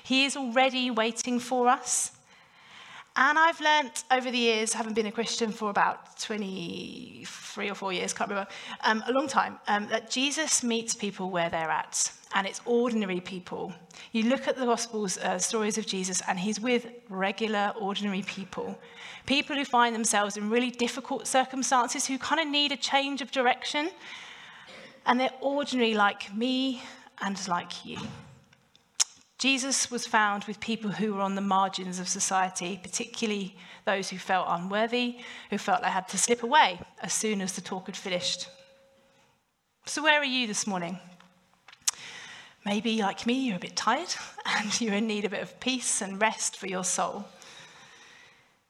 He 0.02 0.24
is 0.24 0.36
already 0.36 0.90
waiting 0.90 1.38
for 1.38 1.68
us. 1.68 2.12
And 3.16 3.38
I've 3.38 3.60
learnt 3.60 4.04
over 4.10 4.30
the 4.30 4.38
years, 4.38 4.72
having 4.72 4.94
been 4.94 5.06
a 5.06 5.12
Christian 5.12 5.50
for 5.50 5.68
about 5.68 6.18
23 6.20 7.70
or 7.70 7.74
four 7.74 7.92
years, 7.92 8.12
can't 8.12 8.30
remember, 8.30 8.50
um, 8.82 9.02
a 9.08 9.12
long 9.12 9.26
time, 9.26 9.58
um, 9.66 9.88
that 9.88 10.10
Jesus 10.10 10.62
meets 10.62 10.94
people 10.94 11.30
where 11.30 11.50
they're 11.50 11.70
at. 11.70 12.12
And 12.34 12.46
it's 12.46 12.60
ordinary 12.64 13.20
people. 13.20 13.72
You 14.12 14.24
look 14.24 14.46
at 14.46 14.56
the 14.56 14.64
Gospels, 14.64 15.18
uh, 15.18 15.38
stories 15.38 15.76
of 15.76 15.86
Jesus, 15.86 16.22
and 16.28 16.38
he's 16.38 16.60
with 16.60 16.86
regular, 17.08 17.74
ordinary 17.80 18.22
people. 18.22 18.78
People 19.26 19.56
who 19.56 19.64
find 19.64 19.92
themselves 19.92 20.36
in 20.36 20.48
really 20.48 20.70
difficult 20.70 21.26
circumstances, 21.26 22.06
who 22.06 22.16
kind 22.18 22.40
of 22.40 22.46
need 22.46 22.70
a 22.70 22.76
change 22.76 23.20
of 23.20 23.32
direction. 23.32 23.90
And 25.06 25.18
they're 25.18 25.30
ordinary 25.40 25.94
like 25.94 26.34
me 26.34 26.82
and 27.20 27.48
like 27.48 27.84
you. 27.84 27.98
Jesus 29.38 29.90
was 29.90 30.06
found 30.06 30.44
with 30.44 30.60
people 30.60 30.90
who 30.90 31.14
were 31.14 31.22
on 31.22 31.34
the 31.34 31.40
margins 31.40 31.98
of 31.98 32.08
society, 32.08 32.78
particularly 32.82 33.56
those 33.86 34.10
who 34.10 34.18
felt 34.18 34.46
unworthy, 34.48 35.16
who 35.48 35.56
felt 35.56 35.82
they 35.82 35.88
had 35.88 36.08
to 36.08 36.18
slip 36.18 36.42
away 36.42 36.78
as 37.00 37.14
soon 37.14 37.40
as 37.40 37.54
the 37.54 37.62
talk 37.62 37.86
had 37.86 37.96
finished. 37.96 38.48
So, 39.86 40.02
where 40.02 40.20
are 40.20 40.24
you 40.24 40.46
this 40.46 40.66
morning? 40.66 40.98
Maybe, 42.66 43.00
like 43.00 43.26
me, 43.26 43.46
you're 43.46 43.56
a 43.56 43.60
bit 43.60 43.76
tired 43.76 44.14
and 44.44 44.78
you're 44.80 44.94
in 44.94 45.06
need 45.06 45.24
of 45.24 45.32
a 45.32 45.36
bit 45.36 45.42
of 45.42 45.58
peace 45.58 46.02
and 46.02 46.20
rest 46.20 46.56
for 46.56 46.66
your 46.66 46.84
soul. 46.84 47.24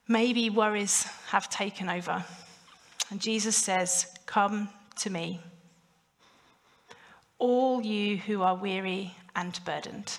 Maybe 0.06 0.50
worries 0.50 1.02
have 1.28 1.50
taken 1.50 1.88
over. 1.88 2.24
And 3.10 3.20
Jesus 3.20 3.56
says, 3.56 4.06
Come 4.26 4.68
to 5.00 5.10
me, 5.10 5.40
all 7.40 7.82
you 7.82 8.18
who 8.18 8.42
are 8.42 8.54
weary 8.54 9.16
and 9.34 9.58
burdened 9.64 10.18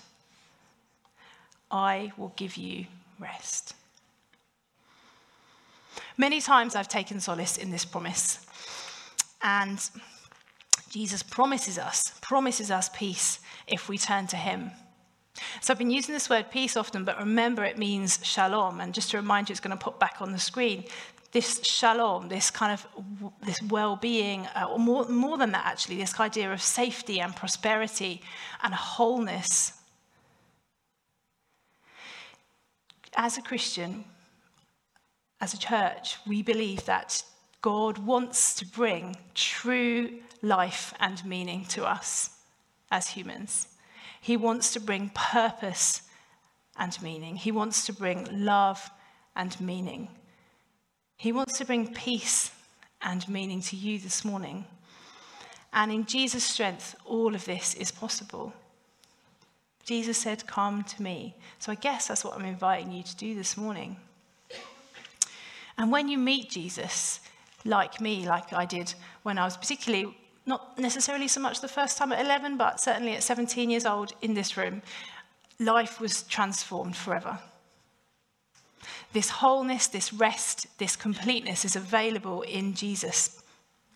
I 1.71 2.11
will 2.17 2.33
give 2.35 2.57
you 2.57 2.85
rest. 3.17 3.75
Many 6.17 6.41
times 6.41 6.75
I've 6.75 6.89
taken 6.89 7.19
solace 7.19 7.57
in 7.57 7.71
this 7.71 7.85
promise. 7.85 8.45
And 9.41 9.79
Jesus 10.89 11.23
promises 11.23 11.77
us, 11.77 12.13
promises 12.21 12.69
us 12.69 12.89
peace 12.89 13.39
if 13.67 13.87
we 13.87 13.97
turn 13.97 14.27
to 14.27 14.35
him. 14.35 14.71
So 15.61 15.73
I've 15.73 15.79
been 15.79 15.89
using 15.89 16.13
this 16.13 16.29
word 16.29 16.51
peace 16.51 16.75
often, 16.75 17.05
but 17.05 17.17
remember 17.17 17.63
it 17.63 17.77
means 17.77 18.19
shalom. 18.21 18.81
And 18.81 18.93
just 18.93 19.11
to 19.11 19.17
remind 19.17 19.47
you, 19.47 19.53
it's 19.53 19.61
going 19.61 19.75
to 19.75 19.81
pop 19.81 19.99
back 19.99 20.17
on 20.19 20.33
the 20.33 20.39
screen. 20.39 20.83
This 21.31 21.61
shalom, 21.63 22.27
this 22.27 22.51
kind 22.51 22.73
of 22.73 22.85
this 23.45 23.61
well-being, 23.61 24.47
uh, 24.47 24.67
or 24.69 24.79
more, 24.79 25.05
more 25.07 25.37
than 25.37 25.51
that 25.53 25.65
actually, 25.65 25.97
this 25.97 26.19
idea 26.19 26.51
of 26.51 26.61
safety 26.61 27.21
and 27.21 27.33
prosperity 27.35 28.21
and 28.61 28.73
wholeness. 28.73 29.73
As 33.15 33.37
a 33.37 33.41
Christian, 33.41 34.03
as 35.39 35.53
a 35.53 35.57
church, 35.57 36.17
we 36.27 36.41
believe 36.41 36.85
that 36.85 37.23
God 37.61 37.97
wants 37.97 38.53
to 38.55 38.65
bring 38.65 39.15
true 39.33 40.19
life 40.41 40.93
and 40.99 41.23
meaning 41.25 41.65
to 41.65 41.85
us 41.85 42.31
as 42.89 43.09
humans. 43.09 43.67
He 44.19 44.35
wants 44.37 44.73
to 44.73 44.79
bring 44.79 45.11
purpose 45.13 46.01
and 46.77 47.01
meaning. 47.01 47.35
He 47.35 47.51
wants 47.51 47.85
to 47.85 47.93
bring 47.93 48.27
love 48.31 48.89
and 49.35 49.59
meaning. 49.61 50.09
He 51.21 51.31
wants 51.31 51.59
to 51.59 51.65
bring 51.65 51.93
peace 51.93 52.49
and 52.99 53.29
meaning 53.29 53.61
to 53.61 53.75
you 53.75 53.99
this 53.99 54.25
morning. 54.25 54.65
And 55.71 55.91
in 55.91 56.07
Jesus' 56.07 56.43
strength, 56.43 56.95
all 57.05 57.35
of 57.35 57.45
this 57.45 57.75
is 57.75 57.91
possible. 57.91 58.53
Jesus 59.85 60.17
said, 60.17 60.47
Come 60.47 60.83
to 60.85 61.03
me. 61.03 61.35
So 61.59 61.71
I 61.71 61.75
guess 61.75 62.07
that's 62.07 62.25
what 62.25 62.33
I'm 62.33 62.45
inviting 62.45 62.91
you 62.91 63.03
to 63.03 63.15
do 63.15 63.35
this 63.35 63.55
morning. 63.55 63.97
And 65.77 65.91
when 65.91 66.09
you 66.09 66.17
meet 66.17 66.49
Jesus, 66.49 67.19
like 67.65 68.01
me, 68.01 68.27
like 68.27 68.51
I 68.51 68.65
did 68.65 68.95
when 69.21 69.37
I 69.37 69.45
was 69.45 69.57
particularly 69.57 70.17
not 70.47 70.79
necessarily 70.79 71.27
so 71.27 71.39
much 71.39 71.61
the 71.61 71.67
first 71.67 71.99
time 71.99 72.11
at 72.11 72.25
11, 72.25 72.57
but 72.57 72.81
certainly 72.81 73.13
at 73.13 73.21
17 73.21 73.69
years 73.69 73.85
old 73.85 74.11
in 74.23 74.33
this 74.33 74.57
room, 74.57 74.81
life 75.59 76.01
was 76.01 76.23
transformed 76.23 76.95
forever. 76.95 77.37
This 79.13 79.29
wholeness, 79.29 79.87
this 79.87 80.13
rest, 80.13 80.67
this 80.77 80.95
completeness 80.95 81.65
is 81.65 81.75
available 81.75 82.41
in 82.41 82.73
Jesus. 82.73 83.41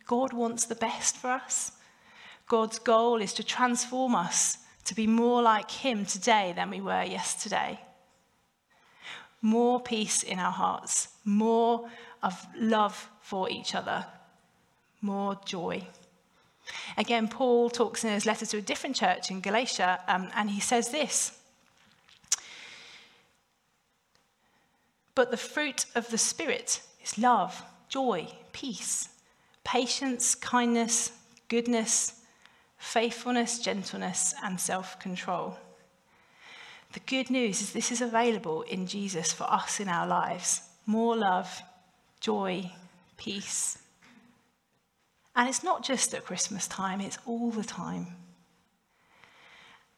God 0.05 0.33
wants 0.33 0.65
the 0.65 0.75
best 0.75 1.17
for 1.17 1.29
us. 1.29 1.71
God's 2.47 2.79
goal 2.79 3.21
is 3.21 3.33
to 3.33 3.43
transform 3.43 4.15
us 4.15 4.59
to 4.85 4.95
be 4.95 5.07
more 5.07 5.41
like 5.41 5.71
Him 5.71 6.05
today 6.05 6.53
than 6.55 6.69
we 6.69 6.81
were 6.81 7.03
yesterday. 7.03 7.79
More 9.41 9.79
peace 9.79 10.23
in 10.23 10.39
our 10.39 10.51
hearts, 10.51 11.09
more 11.23 11.89
of 12.21 12.45
love 12.57 13.09
for 13.21 13.49
each 13.49 13.75
other, 13.75 14.05
more 15.01 15.39
joy. 15.45 15.87
Again, 16.97 17.27
Paul 17.27 17.69
talks 17.69 18.03
in 18.03 18.11
his 18.11 18.25
letter 18.25 18.45
to 18.47 18.57
a 18.57 18.61
different 18.61 18.95
church 18.95 19.29
in 19.29 19.41
Galatia, 19.41 19.99
um, 20.07 20.29
and 20.35 20.49
he 20.49 20.59
says 20.59 20.89
this 20.89 21.39
But 25.15 25.31
the 25.31 25.37
fruit 25.37 25.85
of 25.95 26.09
the 26.09 26.17
Spirit 26.17 26.81
is 27.01 27.17
love, 27.17 27.63
joy, 27.87 28.27
peace, 28.51 29.09
patience, 29.63 30.35
kindness, 30.35 31.11
goodness, 31.47 32.21
faithfulness, 32.77 33.59
gentleness, 33.59 34.35
and 34.43 34.59
self 34.59 34.99
control. 34.99 35.57
The 36.93 36.99
good 37.01 37.29
news 37.29 37.61
is 37.61 37.73
this 37.73 37.91
is 37.91 38.01
available 38.01 38.61
in 38.63 38.87
Jesus 38.87 39.33
for 39.33 39.45
us 39.45 39.79
in 39.79 39.89
our 39.89 40.07
lives 40.07 40.61
more 40.85 41.17
love, 41.17 41.63
joy, 42.19 42.71
peace, 43.17 43.79
and 45.35 45.49
it's 45.49 45.63
not 45.63 45.83
just 45.83 46.13
at 46.13 46.23
Christmas 46.23 46.67
time, 46.67 47.01
it's 47.01 47.17
all 47.25 47.51
the 47.51 47.63
time. 47.63 48.07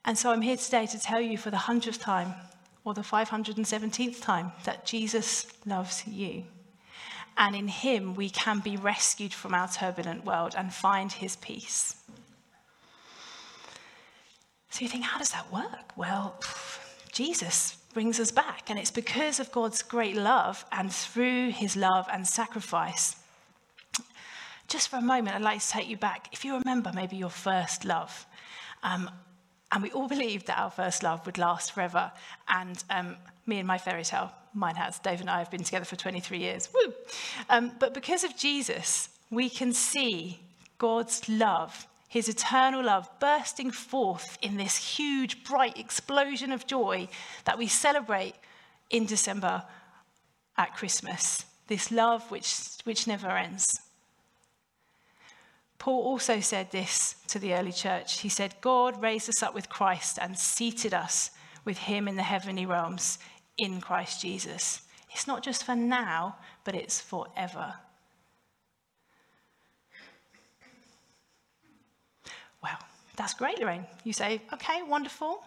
And 0.03 0.17
so 0.17 0.31
I'm 0.31 0.41
here 0.41 0.57
today 0.57 0.85
to 0.87 0.99
tell 0.99 1.19
you 1.19 1.37
for 1.37 1.51
the 1.51 1.57
hundredth 1.57 1.99
time 1.99 2.33
or 2.87 2.93
the 2.93 3.01
517th 3.01 4.21
time 4.21 4.53
that 4.63 4.85
Jesus 4.85 5.45
loves 5.65 6.07
you. 6.07 6.45
And 7.37 7.53
in 7.53 7.67
him, 7.67 8.15
we 8.15 8.29
can 8.29 8.61
be 8.61 8.77
rescued 8.77 9.33
from 9.33 9.53
our 9.53 9.67
turbulent 9.67 10.23
world 10.23 10.55
and 10.57 10.73
find 10.73 11.11
his 11.11 11.35
peace. 11.35 11.97
So 14.69 14.83
you 14.83 14.87
think, 14.87 15.03
how 15.03 15.17
does 15.17 15.31
that 15.31 15.51
work? 15.51 15.97
Well, 15.97 16.39
Jesus 17.11 17.75
brings 17.93 18.21
us 18.21 18.31
back, 18.31 18.69
and 18.69 18.79
it's 18.79 18.89
because 18.89 19.41
of 19.41 19.51
God's 19.51 19.83
great 19.83 20.15
love 20.15 20.63
and 20.71 20.89
through 20.89 21.49
his 21.49 21.75
love 21.75 22.07
and 22.09 22.25
sacrifice 22.25 23.17
just 24.67 24.89
for 24.89 24.97
a 24.97 25.01
moment, 25.01 25.35
I'd 25.35 25.41
like 25.41 25.61
to 25.61 25.69
take 25.69 25.87
you 25.87 25.95
back. 25.95 26.27
If 26.33 26.43
you 26.43 26.57
remember 26.57 26.91
maybe 26.93 27.15
your 27.15 27.29
first 27.29 27.85
love, 27.85 28.25
um, 28.83 29.09
and 29.71 29.83
we 29.83 29.91
all 29.91 30.07
believed 30.07 30.47
that 30.47 30.59
our 30.59 30.71
first 30.71 31.03
love 31.03 31.25
would 31.25 31.37
last 31.37 31.73
forever. 31.73 32.11
And 32.47 32.81
um, 32.89 33.17
me 33.45 33.59
and 33.59 33.67
my 33.67 33.77
fairy 33.77 34.03
tale, 34.03 34.31
mine 34.53 34.75
has. 34.75 34.99
Dave 34.99 35.19
and 35.19 35.29
I 35.29 35.39
have 35.39 35.51
been 35.51 35.63
together 35.63 35.85
for 35.85 35.95
23 35.95 36.37
years. 36.37 36.69
Woo! 36.73 36.93
Um, 37.49 37.71
but 37.79 37.93
because 37.93 38.23
of 38.23 38.37
Jesus, 38.37 39.09
we 39.29 39.49
can 39.49 39.73
see 39.73 40.39
God's 40.77 41.27
love, 41.27 41.85
his 42.07 42.29
eternal 42.29 42.83
love, 42.83 43.09
bursting 43.19 43.71
forth 43.71 44.37
in 44.41 44.55
this 44.55 44.97
huge, 44.97 45.43
bright 45.43 45.77
explosion 45.77 46.51
of 46.51 46.65
joy 46.65 47.09
that 47.43 47.57
we 47.57 47.67
celebrate 47.67 48.35
in 48.89 49.05
December 49.05 49.63
at 50.57 50.75
Christmas. 50.75 51.43
This 51.67 51.91
love 51.91 52.29
which, 52.31 52.55
which 52.85 53.05
never 53.05 53.27
ends. 53.27 53.81
Paul 55.79 56.03
also 56.03 56.39
said 56.39 56.71
this 56.71 57.15
to 57.27 57.39
the 57.39 57.53
early 57.53 57.71
church. 57.71 58.21
He 58.21 58.29
said, 58.29 58.55
God 58.61 59.01
raised 59.01 59.29
us 59.29 59.43
up 59.43 59.53
with 59.53 59.69
Christ 59.69 60.17
and 60.21 60.37
seated 60.37 60.93
us 60.93 61.31
with 61.65 61.77
him 61.77 62.07
in 62.07 62.15
the 62.15 62.23
heavenly 62.23 62.65
realms 62.65 63.19
in 63.57 63.81
Christ 63.81 64.21
Jesus. 64.21 64.81
It's 65.11 65.27
not 65.27 65.43
just 65.43 65.63
for 65.63 65.75
now, 65.75 66.37
but 66.63 66.75
it's 66.75 66.99
forever. 66.99 67.75
Well, 72.63 72.77
that's 73.15 73.33
great, 73.33 73.59
Lorraine. 73.59 73.85
You 74.03 74.13
say, 74.13 74.41
okay, 74.53 74.81
wonderful. 74.83 75.43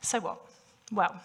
So 0.00 0.20
what? 0.20 0.40
Well, 0.90 1.20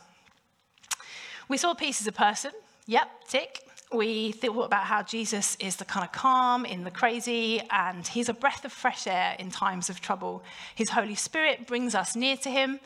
we 1.47 1.57
saw 1.57 1.73
peace 1.73 2.01
as 2.01 2.07
a 2.07 2.11
person. 2.11 2.51
Yep, 2.87 3.09
tick 3.27 3.64
we 3.93 4.31
thought 4.31 4.65
about 4.65 4.85
how 4.85 5.03
Jesus 5.03 5.55
is 5.59 5.75
the 5.75 5.85
kind 5.85 6.05
of 6.05 6.11
calm 6.11 6.65
in 6.65 6.83
the 6.83 6.91
crazy, 6.91 7.61
and 7.69 8.05
he's 8.07 8.29
a 8.29 8.33
breath 8.33 8.65
of 8.65 8.71
fresh 8.71 9.07
air 9.07 9.35
in 9.39 9.51
times 9.51 9.89
of 9.89 10.01
trouble. 10.01 10.43
His 10.73 10.89
Holy 10.89 11.15
Spirit 11.15 11.67
brings 11.67 11.95
us 11.95 12.15
near 12.15 12.37
to 12.37 12.49
him. 12.49 12.79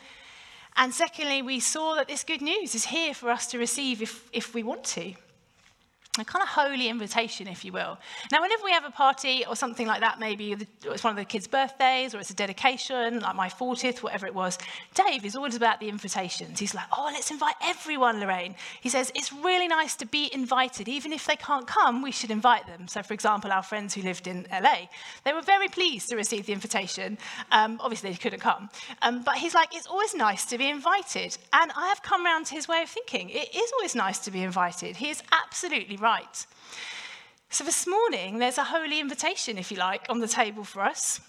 And 0.75 0.93
secondly, 0.93 1.41
we 1.41 1.59
saw 1.59 1.95
that 1.95 2.07
this 2.07 2.23
good 2.23 2.41
news 2.41 2.75
is 2.75 2.85
here 2.85 3.13
for 3.13 3.29
us 3.29 3.47
to 3.47 3.57
receive 3.57 4.01
if, 4.01 4.29
if 4.31 4.53
we 4.53 4.63
want 4.63 4.83
to 4.85 5.13
a 6.19 6.25
kind 6.25 6.43
of 6.43 6.49
holy 6.49 6.87
invitation, 6.87 7.47
if 7.47 7.63
you 7.63 7.71
will. 7.71 7.97
Now, 8.31 8.41
whenever 8.41 8.63
we 8.63 8.71
have 8.71 8.85
a 8.85 8.91
party 8.91 9.45
or 9.47 9.55
something 9.55 9.87
like 9.87 10.01
that, 10.01 10.19
maybe 10.19 10.55
it's 10.85 11.03
one 11.03 11.11
of 11.11 11.17
the 11.17 11.25
kids' 11.25 11.47
birthdays 11.47 12.13
or 12.13 12.19
it's 12.19 12.29
a 12.29 12.35
dedication, 12.35 13.19
like 13.19 13.35
my 13.35 13.49
40th, 13.49 14.01
whatever 14.03 14.25
it 14.27 14.33
was, 14.33 14.57
Dave 14.93 15.25
is 15.25 15.35
always 15.35 15.55
about 15.55 15.79
the 15.79 15.89
invitations. 15.89 16.59
He's 16.59 16.73
like, 16.73 16.85
oh, 16.91 17.09
let's 17.13 17.31
invite 17.31 17.55
everyone, 17.63 18.19
Lorraine. 18.19 18.55
He 18.81 18.89
says, 18.89 19.11
it's 19.15 19.31
really 19.31 19.67
nice 19.67 19.95
to 19.97 20.05
be 20.05 20.29
invited. 20.33 20.87
Even 20.87 21.13
if 21.13 21.25
they 21.25 21.35
can't 21.35 21.67
come, 21.67 22.01
we 22.01 22.11
should 22.11 22.31
invite 22.31 22.67
them. 22.67 22.87
So, 22.87 23.03
for 23.03 23.13
example, 23.13 23.51
our 23.51 23.63
friends 23.63 23.93
who 23.93 24.01
lived 24.01 24.27
in 24.27 24.47
LA, 24.51 24.87
they 25.23 25.33
were 25.33 25.41
very 25.41 25.67
pleased 25.67 26.09
to 26.09 26.15
receive 26.15 26.45
the 26.45 26.53
invitation. 26.53 27.17
Um, 27.51 27.79
obviously, 27.81 28.11
they 28.11 28.17
couldn't 28.17 28.39
come. 28.39 28.69
Um, 29.01 29.23
but 29.23 29.35
he's 29.35 29.53
like, 29.53 29.75
it's 29.75 29.87
always 29.87 30.15
nice 30.15 30.45
to 30.45 30.57
be 30.57 30.69
invited. 30.69 31.37
And 31.53 31.71
I 31.75 31.87
have 31.87 32.01
come 32.01 32.25
around 32.25 32.45
to 32.47 32.55
his 32.55 32.67
way 32.67 32.81
of 32.81 32.89
thinking. 32.89 33.29
It 33.29 33.55
is 33.55 33.71
always 33.73 33.95
nice 33.95 34.19
to 34.19 34.31
be 34.31 34.43
invited. 34.43 34.95
He 34.95 35.09
is 35.09 35.21
absolutely 35.31 35.97
right 35.97 36.08
right. 36.09 36.45
So 37.49 37.63
this 37.63 37.85
morning, 37.87 38.39
there's 38.39 38.57
a 38.57 38.63
holy 38.63 38.99
invitation, 38.99 39.57
if 39.57 39.71
you 39.71 39.77
like, 39.77 40.05
on 40.09 40.19
the 40.19 40.27
table 40.27 40.63
for 40.63 40.81
us. 40.81 41.21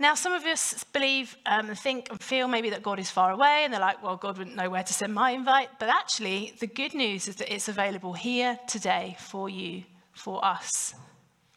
Now, 0.00 0.14
some 0.14 0.32
of 0.32 0.44
us 0.44 0.84
believe 0.92 1.36
um, 1.46 1.68
and 1.68 1.78
think 1.78 2.08
and 2.10 2.20
feel 2.20 2.48
maybe 2.48 2.70
that 2.70 2.82
God 2.82 2.98
is 2.98 3.08
far 3.08 3.30
away, 3.30 3.62
and 3.62 3.72
they're 3.72 3.80
like, 3.80 4.02
well, 4.02 4.16
God 4.16 4.36
wouldn't 4.38 4.56
know 4.56 4.68
where 4.68 4.82
to 4.82 4.92
send 4.92 5.14
my 5.14 5.30
invite. 5.30 5.68
But 5.78 5.90
actually, 5.90 6.54
the 6.58 6.66
good 6.66 6.94
news 6.94 7.28
is 7.28 7.36
that 7.36 7.54
it's 7.54 7.68
available 7.68 8.14
here 8.14 8.58
today 8.66 9.16
for 9.20 9.48
you, 9.48 9.84
for 10.12 10.44
us, 10.44 10.94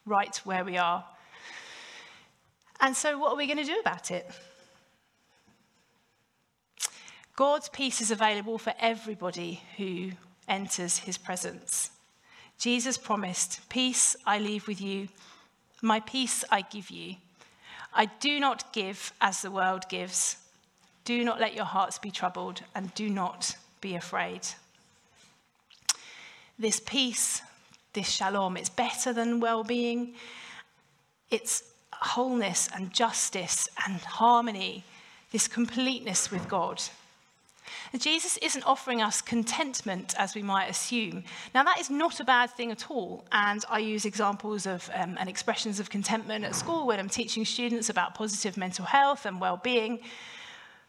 right 0.06 0.36
where 0.44 0.64
we 0.64 0.78
are. 0.78 1.04
And 2.82 2.96
so, 2.96 3.18
what 3.18 3.32
are 3.32 3.38
we 3.38 3.48
going 3.48 3.66
to 3.66 3.74
do 3.74 3.80
about 3.80 4.12
it? 4.12 4.30
God's 7.36 7.70
peace 7.70 8.00
is 8.00 8.12
available 8.12 8.58
for 8.60 8.74
everybody 8.80 9.62
who 9.78 10.12
enters 10.48 11.00
his 11.00 11.18
presence. 11.18 11.92
Jesus 12.58 12.98
promised, 12.98 13.68
Peace 13.70 14.16
I 14.26 14.40
leave 14.40 14.68
with 14.68 14.82
you, 14.82 15.10
my 15.82 16.00
peace 16.00 16.44
I 16.52 16.62
give 16.62 16.90
you. 16.90 17.16
I 17.94 18.06
do 18.06 18.40
not 18.40 18.74
give 18.74 19.14
as 19.22 19.42
the 19.42 19.52
world 19.52 19.84
gives. 19.90 20.38
Do 21.04 21.24
not 21.24 21.40
let 21.40 21.54
your 21.54 21.66
hearts 21.66 22.00
be 22.00 22.12
troubled, 22.12 22.62
and 22.74 22.94
do 22.96 23.10
not 23.10 23.56
be 23.82 23.96
afraid. 23.96 24.42
This 26.58 26.80
peace, 26.80 27.42
this 27.94 28.10
shalom, 28.10 28.58
it's 28.58 28.70
better 28.70 29.14
than 29.14 29.40
well 29.40 29.64
being. 29.64 30.16
It's 31.30 31.64
wholeness 31.94 32.70
and 32.74 32.94
justice 32.94 33.70
and 33.86 34.00
harmony, 34.02 34.84
this 35.32 35.48
completeness 35.48 36.32
with 36.32 36.48
God. 36.48 36.82
Jesus 37.98 38.38
isn't 38.38 38.64
offering 38.64 39.02
us 39.02 39.22
contentment 39.22 40.14
as 40.18 40.36
we 40.36 40.42
might 40.42 40.70
assume. 40.70 41.24
Now, 41.54 41.64
that 41.64 41.80
is 41.80 41.90
not 41.90 42.20
a 42.20 42.24
bad 42.24 42.52
thing 42.52 42.72
at 42.72 42.92
all. 42.92 43.26
And 43.32 43.64
I 43.70 43.80
use 43.80 44.06
examples 44.06 44.66
of 44.66 44.90
um, 44.94 45.18
and 45.20 45.30
expressions 45.30 45.80
of 45.80 45.90
contentment 45.90 46.46
at 46.46 46.56
school 46.56 46.86
when 46.88 47.00
I'm 47.00 47.10
teaching 47.10 47.46
students 47.46 47.90
about 47.90 48.16
positive 48.16 48.58
mental 48.58 48.86
health 48.86 49.26
and 49.26 49.40
well 49.40 49.58
being. 49.58 50.00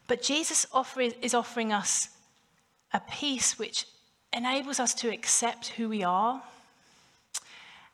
But 0.07 0.21
Jesus 0.21 0.65
offer, 0.71 1.01
is 1.01 1.33
offering 1.33 1.73
us 1.73 2.09
a 2.93 2.99
peace 2.99 3.59
which 3.59 3.85
enables 4.33 4.79
us 4.79 4.93
to 4.95 5.09
accept 5.09 5.69
who 5.69 5.89
we 5.89 6.03
are 6.03 6.41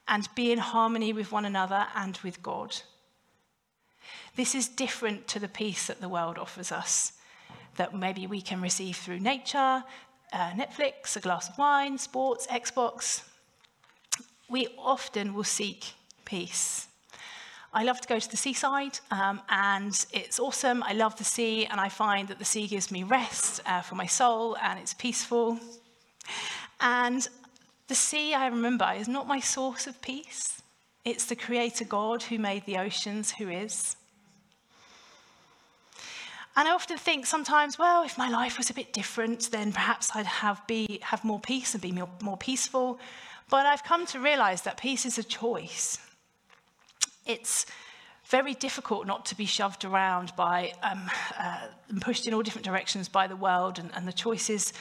and 0.08 0.28
be 0.36 0.52
in 0.52 0.60
harmony 0.60 1.14
with 1.14 1.32
one 1.32 1.46
another 1.46 1.88
and 1.96 2.18
with 2.24 2.44
God. 2.44 2.76
This 4.36 4.56
is 4.56 4.68
different 4.68 5.28
to 5.30 5.40
the 5.40 5.48
peace 5.48 5.88
that 5.88 6.02
the 6.02 6.10
world 6.10 6.38
offers 6.38 6.72
us, 6.72 7.14
that 7.76 7.94
maybe 7.94 8.28
we 8.28 8.42
can 8.42 8.62
receive 8.62 8.98
through 8.98 9.20
nature, 9.20 9.84
uh, 10.32 10.52
Netflix, 10.52 11.16
a 11.16 11.20
glass 11.20 11.50
of 11.50 11.58
wine, 11.58 11.98
sports, 11.98 12.48
Xbox. 12.48 13.24
We 14.50 14.68
often 14.78 15.34
will 15.34 15.44
seek 15.44 15.94
peace. 16.26 16.88
I 17.76 17.84
love 17.84 18.00
to 18.02 18.08
go 18.08 18.20
to 18.20 18.30
the 18.30 18.38
seaside, 18.38 19.00
um, 19.10 19.42
and 19.50 20.06
it's 20.14 20.40
awesome. 20.40 20.84
I 20.84 20.94
love 20.94 21.18
the 21.18 21.24
sea, 21.24 21.66
and 21.66 21.82
I 21.82 21.90
find 21.90 22.28
that 22.28 22.38
the 22.38 22.46
sea 22.46 22.68
gives 22.68 22.92
me 22.92 23.02
rest 23.04 23.62
uh, 23.66 23.82
for 23.82 23.96
my 23.96 24.06
soul, 24.06 24.56
and 24.62 24.78
it's 24.78 24.94
peaceful. 24.94 25.58
And 26.80 27.28
the 27.88 27.96
sea, 27.96 28.36
I 28.36 28.48
remember, 28.48 28.92
is 28.96 29.08
not 29.08 29.28
my 29.28 29.40
source 29.40 29.88
of 29.88 30.00
peace. 30.02 30.62
It's 31.04 31.26
the 31.26 31.36
Creator 31.36 31.86
God 31.86 32.22
who 32.24 32.38
made 32.38 32.64
the 32.66 32.78
oceans, 32.78 33.32
who 33.32 33.50
is. 33.50 33.96
And 36.56 36.68
I 36.68 36.72
often 36.72 36.98
think 36.98 37.26
sometimes, 37.26 37.80
well, 37.80 38.04
if 38.04 38.18
my 38.18 38.30
life 38.30 38.58
was 38.58 38.70
a 38.70 38.74
bit 38.74 38.94
different, 38.94 39.50
then 39.52 39.72
perhaps 39.72 40.12
I'd 40.16 40.28
have, 40.28 40.66
be, 40.68 41.00
have 41.02 41.24
more 41.24 41.40
peace 41.40 41.74
and 41.74 41.82
be 41.82 41.92
more, 41.92 42.10
more 42.22 42.38
peaceful. 42.38 43.00
But 43.50 43.66
I've 43.66 43.84
come 43.84 44.06
to 44.08 44.20
realize 44.20 44.62
that 44.64 44.78
peace 44.78 45.06
is 45.06 45.18
a 45.18 45.24
choice. 45.24 45.98
It's 47.26 47.66
very 48.26 48.54
difficult 48.54 49.08
not 49.08 49.26
to 49.28 49.36
be 49.36 49.46
shoved 49.46 49.84
around 49.84 50.34
by 50.36 50.74
um, 50.84 51.10
uh, 51.40 51.68
pushed 52.02 52.28
in 52.28 52.34
all 52.34 52.44
different 52.44 52.66
directions 52.66 53.10
by 53.10 53.28
the 53.28 53.36
world 53.36 53.80
and, 53.80 53.90
and 53.96 54.08
the 54.08 54.14
choices 54.14 54.74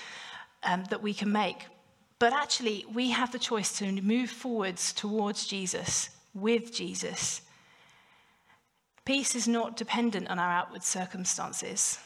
um, 0.65 0.85
that 0.91 1.03
we 1.03 1.15
can 1.15 1.33
make. 1.33 1.67
But 2.19 2.33
actually, 2.33 2.85
we 2.93 3.11
have 3.11 3.33
the 3.33 3.39
choice 3.39 3.79
to 3.79 3.91
move 4.01 4.31
forwards 4.31 4.93
towards 4.93 5.47
Jesus, 5.47 6.11
with 6.35 6.73
Jesus. 6.73 7.43
Peace 9.05 9.35
is 9.35 9.49
not 9.49 9.77
dependent 9.77 10.29
on 10.29 10.39
our 10.39 10.51
outward 10.51 10.83
circumstances, 10.83 11.99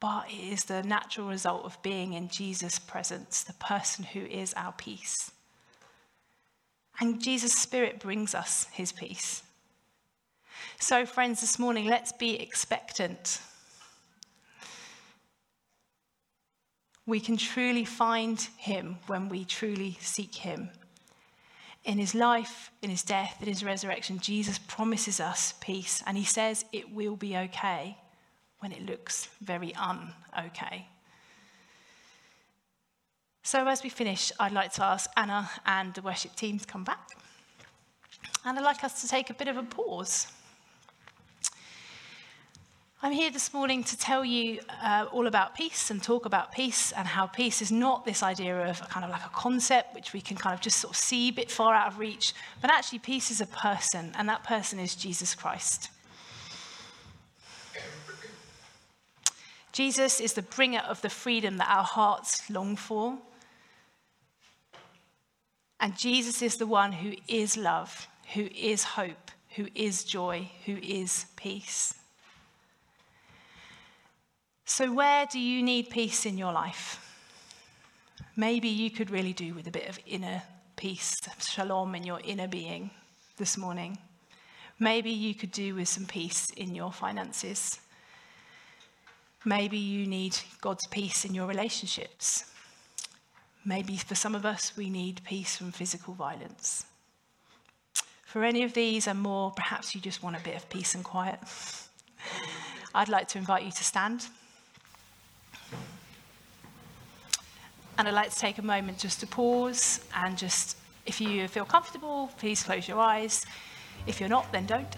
but 0.00 0.30
it 0.30 0.52
is 0.52 0.64
the 0.64 0.82
natural 0.82 1.28
result 1.28 1.64
of 1.64 1.82
being 1.82 2.12
in 2.12 2.28
Jesus' 2.28 2.78
presence, 2.78 3.42
the 3.42 3.54
person 3.54 4.04
who 4.04 4.20
is 4.20 4.52
our 4.54 4.72
peace. 4.72 5.30
And 7.00 7.22
Jesus' 7.22 7.54
Spirit 7.54 8.00
brings 8.00 8.34
us 8.34 8.66
his 8.72 8.92
peace. 8.92 9.42
So, 10.80 11.06
friends, 11.06 11.40
this 11.40 11.58
morning, 11.58 11.86
let's 11.86 12.12
be 12.12 12.40
expectant 12.40 13.40
We 17.08 17.20
can 17.20 17.38
truly 17.38 17.86
find 17.86 18.38
him 18.58 18.98
when 19.06 19.30
we 19.30 19.46
truly 19.46 19.96
seek 19.98 20.34
him. 20.34 20.68
In 21.88 21.96
his 21.96 22.14
life, 22.14 22.70
in 22.82 22.90
his 22.90 23.02
death, 23.02 23.38
in 23.40 23.48
his 23.48 23.64
resurrection, 23.64 24.18
Jesus 24.18 24.58
promises 24.58 25.20
us 25.20 25.54
peace, 25.58 26.02
and 26.06 26.18
he 26.18 26.24
says 26.24 26.66
it 26.70 26.92
will 26.92 27.16
be 27.16 27.34
okay 27.34 27.96
when 28.58 28.72
it 28.72 28.84
looks 28.84 29.28
very 29.40 29.74
un 29.74 30.12
okay. 30.38 30.86
So, 33.42 33.66
as 33.66 33.82
we 33.82 33.88
finish, 33.88 34.30
I'd 34.38 34.52
like 34.52 34.74
to 34.74 34.84
ask 34.84 35.08
Anna 35.16 35.48
and 35.64 35.94
the 35.94 36.02
worship 36.02 36.36
team 36.36 36.58
to 36.58 36.66
come 36.66 36.84
back. 36.84 37.08
And 38.44 38.58
I'd 38.58 38.64
like 38.64 38.84
us 38.84 39.00
to 39.00 39.08
take 39.08 39.30
a 39.30 39.34
bit 39.34 39.48
of 39.48 39.56
a 39.56 39.62
pause. 39.62 40.26
I'm 43.00 43.12
here 43.12 43.30
this 43.30 43.54
morning 43.54 43.84
to 43.84 43.96
tell 43.96 44.24
you 44.24 44.58
uh, 44.82 45.06
all 45.12 45.28
about 45.28 45.54
peace 45.54 45.92
and 45.92 46.02
talk 46.02 46.26
about 46.26 46.50
peace 46.50 46.90
and 46.90 47.06
how 47.06 47.28
peace 47.28 47.62
is 47.62 47.70
not 47.70 48.04
this 48.04 48.24
idea 48.24 48.68
of 48.68 48.80
kind 48.88 49.04
of 49.04 49.10
like 49.12 49.24
a 49.24 49.28
concept 49.28 49.94
which 49.94 50.12
we 50.12 50.20
can 50.20 50.36
kind 50.36 50.52
of 50.52 50.60
just 50.60 50.80
sort 50.80 50.94
of 50.94 50.96
see 50.96 51.28
a 51.28 51.32
bit 51.32 51.48
far 51.48 51.72
out 51.72 51.86
of 51.86 52.00
reach, 52.00 52.34
but 52.60 52.72
actually 52.72 52.98
peace 52.98 53.30
is 53.30 53.40
a 53.40 53.46
person, 53.46 54.10
and 54.18 54.28
that 54.28 54.42
person 54.42 54.80
is 54.80 54.96
Jesus 54.96 55.36
Christ. 55.36 55.90
Jesus 59.70 60.18
is 60.18 60.32
the 60.32 60.42
bringer 60.42 60.80
of 60.80 61.00
the 61.00 61.08
freedom 61.08 61.58
that 61.58 61.70
our 61.70 61.84
hearts 61.84 62.50
long 62.50 62.74
for. 62.74 63.16
And 65.78 65.96
Jesus 65.96 66.42
is 66.42 66.56
the 66.56 66.66
one 66.66 66.90
who 66.90 67.12
is 67.28 67.56
love, 67.56 68.08
who 68.34 68.48
is 68.52 68.82
hope, 68.82 69.30
who 69.54 69.68
is 69.76 70.02
joy, 70.02 70.50
who 70.64 70.78
is 70.78 71.26
peace. 71.36 71.94
So, 74.78 74.92
where 74.92 75.26
do 75.26 75.40
you 75.40 75.60
need 75.60 75.90
peace 75.90 76.24
in 76.24 76.38
your 76.38 76.52
life? 76.52 77.04
Maybe 78.36 78.68
you 78.68 78.92
could 78.92 79.10
really 79.10 79.32
do 79.32 79.52
with 79.52 79.66
a 79.66 79.72
bit 79.72 79.88
of 79.88 79.98
inner 80.06 80.40
peace, 80.76 81.16
shalom 81.40 81.96
in 81.96 82.04
your 82.04 82.20
inner 82.22 82.46
being 82.46 82.92
this 83.38 83.58
morning. 83.58 83.98
Maybe 84.78 85.10
you 85.10 85.34
could 85.34 85.50
do 85.50 85.74
with 85.74 85.88
some 85.88 86.06
peace 86.06 86.50
in 86.50 86.76
your 86.76 86.92
finances. 86.92 87.80
Maybe 89.44 89.78
you 89.78 90.06
need 90.06 90.38
God's 90.60 90.86
peace 90.86 91.24
in 91.24 91.34
your 91.34 91.48
relationships. 91.48 92.44
Maybe 93.64 93.96
for 93.96 94.14
some 94.14 94.36
of 94.36 94.46
us, 94.46 94.76
we 94.76 94.90
need 94.90 95.22
peace 95.24 95.56
from 95.56 95.72
physical 95.72 96.14
violence. 96.14 96.84
For 98.26 98.44
any 98.44 98.62
of 98.62 98.74
these 98.74 99.08
and 99.08 99.18
more, 99.18 99.50
perhaps 99.50 99.96
you 99.96 100.00
just 100.00 100.22
want 100.22 100.36
a 100.36 100.44
bit 100.44 100.54
of 100.54 100.70
peace 100.70 100.94
and 100.94 101.02
quiet. 101.02 101.40
I'd 102.94 103.08
like 103.08 103.26
to 103.30 103.38
invite 103.38 103.64
you 103.64 103.72
to 103.72 103.82
stand. 103.82 104.28
And 107.98 108.06
I'd 108.06 108.14
like 108.14 108.30
to 108.30 108.38
take 108.38 108.58
a 108.58 108.62
moment 108.62 108.96
just 108.98 109.18
to 109.20 109.26
pause 109.26 110.04
and 110.14 110.38
just, 110.38 110.76
if 111.04 111.20
you 111.20 111.48
feel 111.48 111.64
comfortable, 111.64 112.30
please 112.38 112.62
close 112.62 112.86
your 112.86 113.00
eyes. 113.00 113.44
If 114.06 114.20
you're 114.20 114.28
not, 114.28 114.52
then 114.52 114.66
don't. 114.66 114.96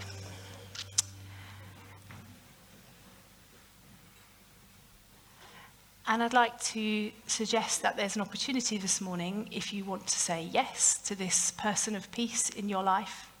And 6.07 6.21
I'd 6.21 6.33
like 6.33 6.61
to 6.61 7.11
suggest 7.25 7.81
that 7.81 7.97
there's 7.97 8.15
an 8.15 8.21
opportunity 8.21 8.77
this 8.77 9.01
morning 9.01 9.49
if 9.49 9.73
you 9.73 9.83
want 9.83 10.05
to 10.05 10.19
say 10.19 10.47
yes 10.51 10.99
to 11.05 11.15
this 11.15 11.51
person 11.51 11.95
of 11.95 12.11
peace 12.11 12.49
in 12.49 12.69
your 12.69 12.83
life. 12.83 13.31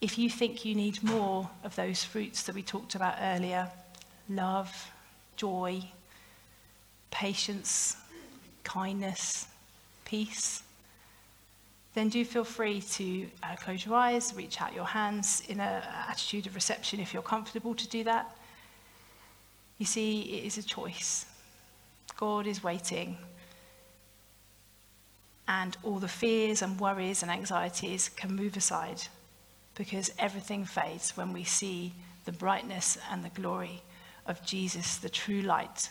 If 0.00 0.18
you 0.18 0.30
think 0.30 0.64
you 0.64 0.76
need 0.76 1.02
more 1.02 1.50
of 1.64 1.74
those 1.74 2.04
fruits 2.04 2.44
that 2.44 2.54
we 2.54 2.62
talked 2.62 2.94
about 2.94 3.16
earlier 3.20 3.70
love, 4.28 4.92
joy, 5.36 5.82
patience, 7.10 7.96
kindness, 8.62 9.46
peace, 10.04 10.62
then 11.94 12.08
do 12.08 12.24
feel 12.24 12.44
free 12.44 12.80
to 12.80 13.26
uh, 13.42 13.54
close 13.56 13.86
your 13.86 13.94
eyes, 13.94 14.34
reach 14.34 14.60
out 14.60 14.74
your 14.74 14.84
hands 14.84 15.42
in 15.48 15.60
an 15.60 15.82
attitude 16.08 16.46
of 16.46 16.54
reception 16.54 16.98
if 16.98 17.14
you're 17.14 17.22
comfortable 17.22 17.74
to 17.74 17.88
do 17.88 18.02
that. 18.04 18.36
You 19.78 19.86
see, 19.86 20.22
it 20.22 20.44
is 20.44 20.58
a 20.58 20.62
choice. 20.62 21.26
God 22.16 22.46
is 22.46 22.64
waiting. 22.64 23.16
And 25.46 25.76
all 25.84 25.98
the 25.98 26.08
fears 26.08 26.62
and 26.62 26.80
worries 26.80 27.22
and 27.22 27.30
anxieties 27.30 28.08
can 28.08 28.34
move 28.34 28.56
aside 28.56 29.02
because 29.76 30.10
everything 30.18 30.64
fades 30.64 31.16
when 31.16 31.32
we 31.32 31.44
see 31.44 31.92
the 32.24 32.32
brightness 32.32 32.98
and 33.10 33.24
the 33.24 33.28
glory 33.28 33.82
of 34.26 34.44
Jesus, 34.44 34.96
the 34.96 35.08
true 35.08 35.42
light. 35.42 35.90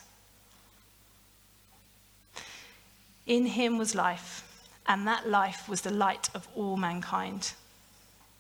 In 3.26 3.46
him 3.46 3.78
was 3.78 3.96
life, 3.96 4.68
and 4.88 5.08
that 5.08 5.30
life 5.30 5.70
was 5.70 5.82
the 5.82 5.94
light 5.94 6.30
of 6.36 6.48
all 6.56 6.76
mankind. 6.76 7.54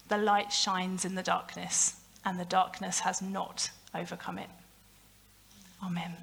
The 0.10 0.17
light 0.17 0.51
shines 0.51 1.06
in 1.06 1.15
the 1.15 1.23
darkness, 1.23 2.01
and 2.25 2.39
the 2.39 2.45
darkness 2.45 2.99
has 2.99 3.21
not 3.21 3.69
overcome 3.95 4.39
it. 4.39 4.49
Amen. 5.84 6.15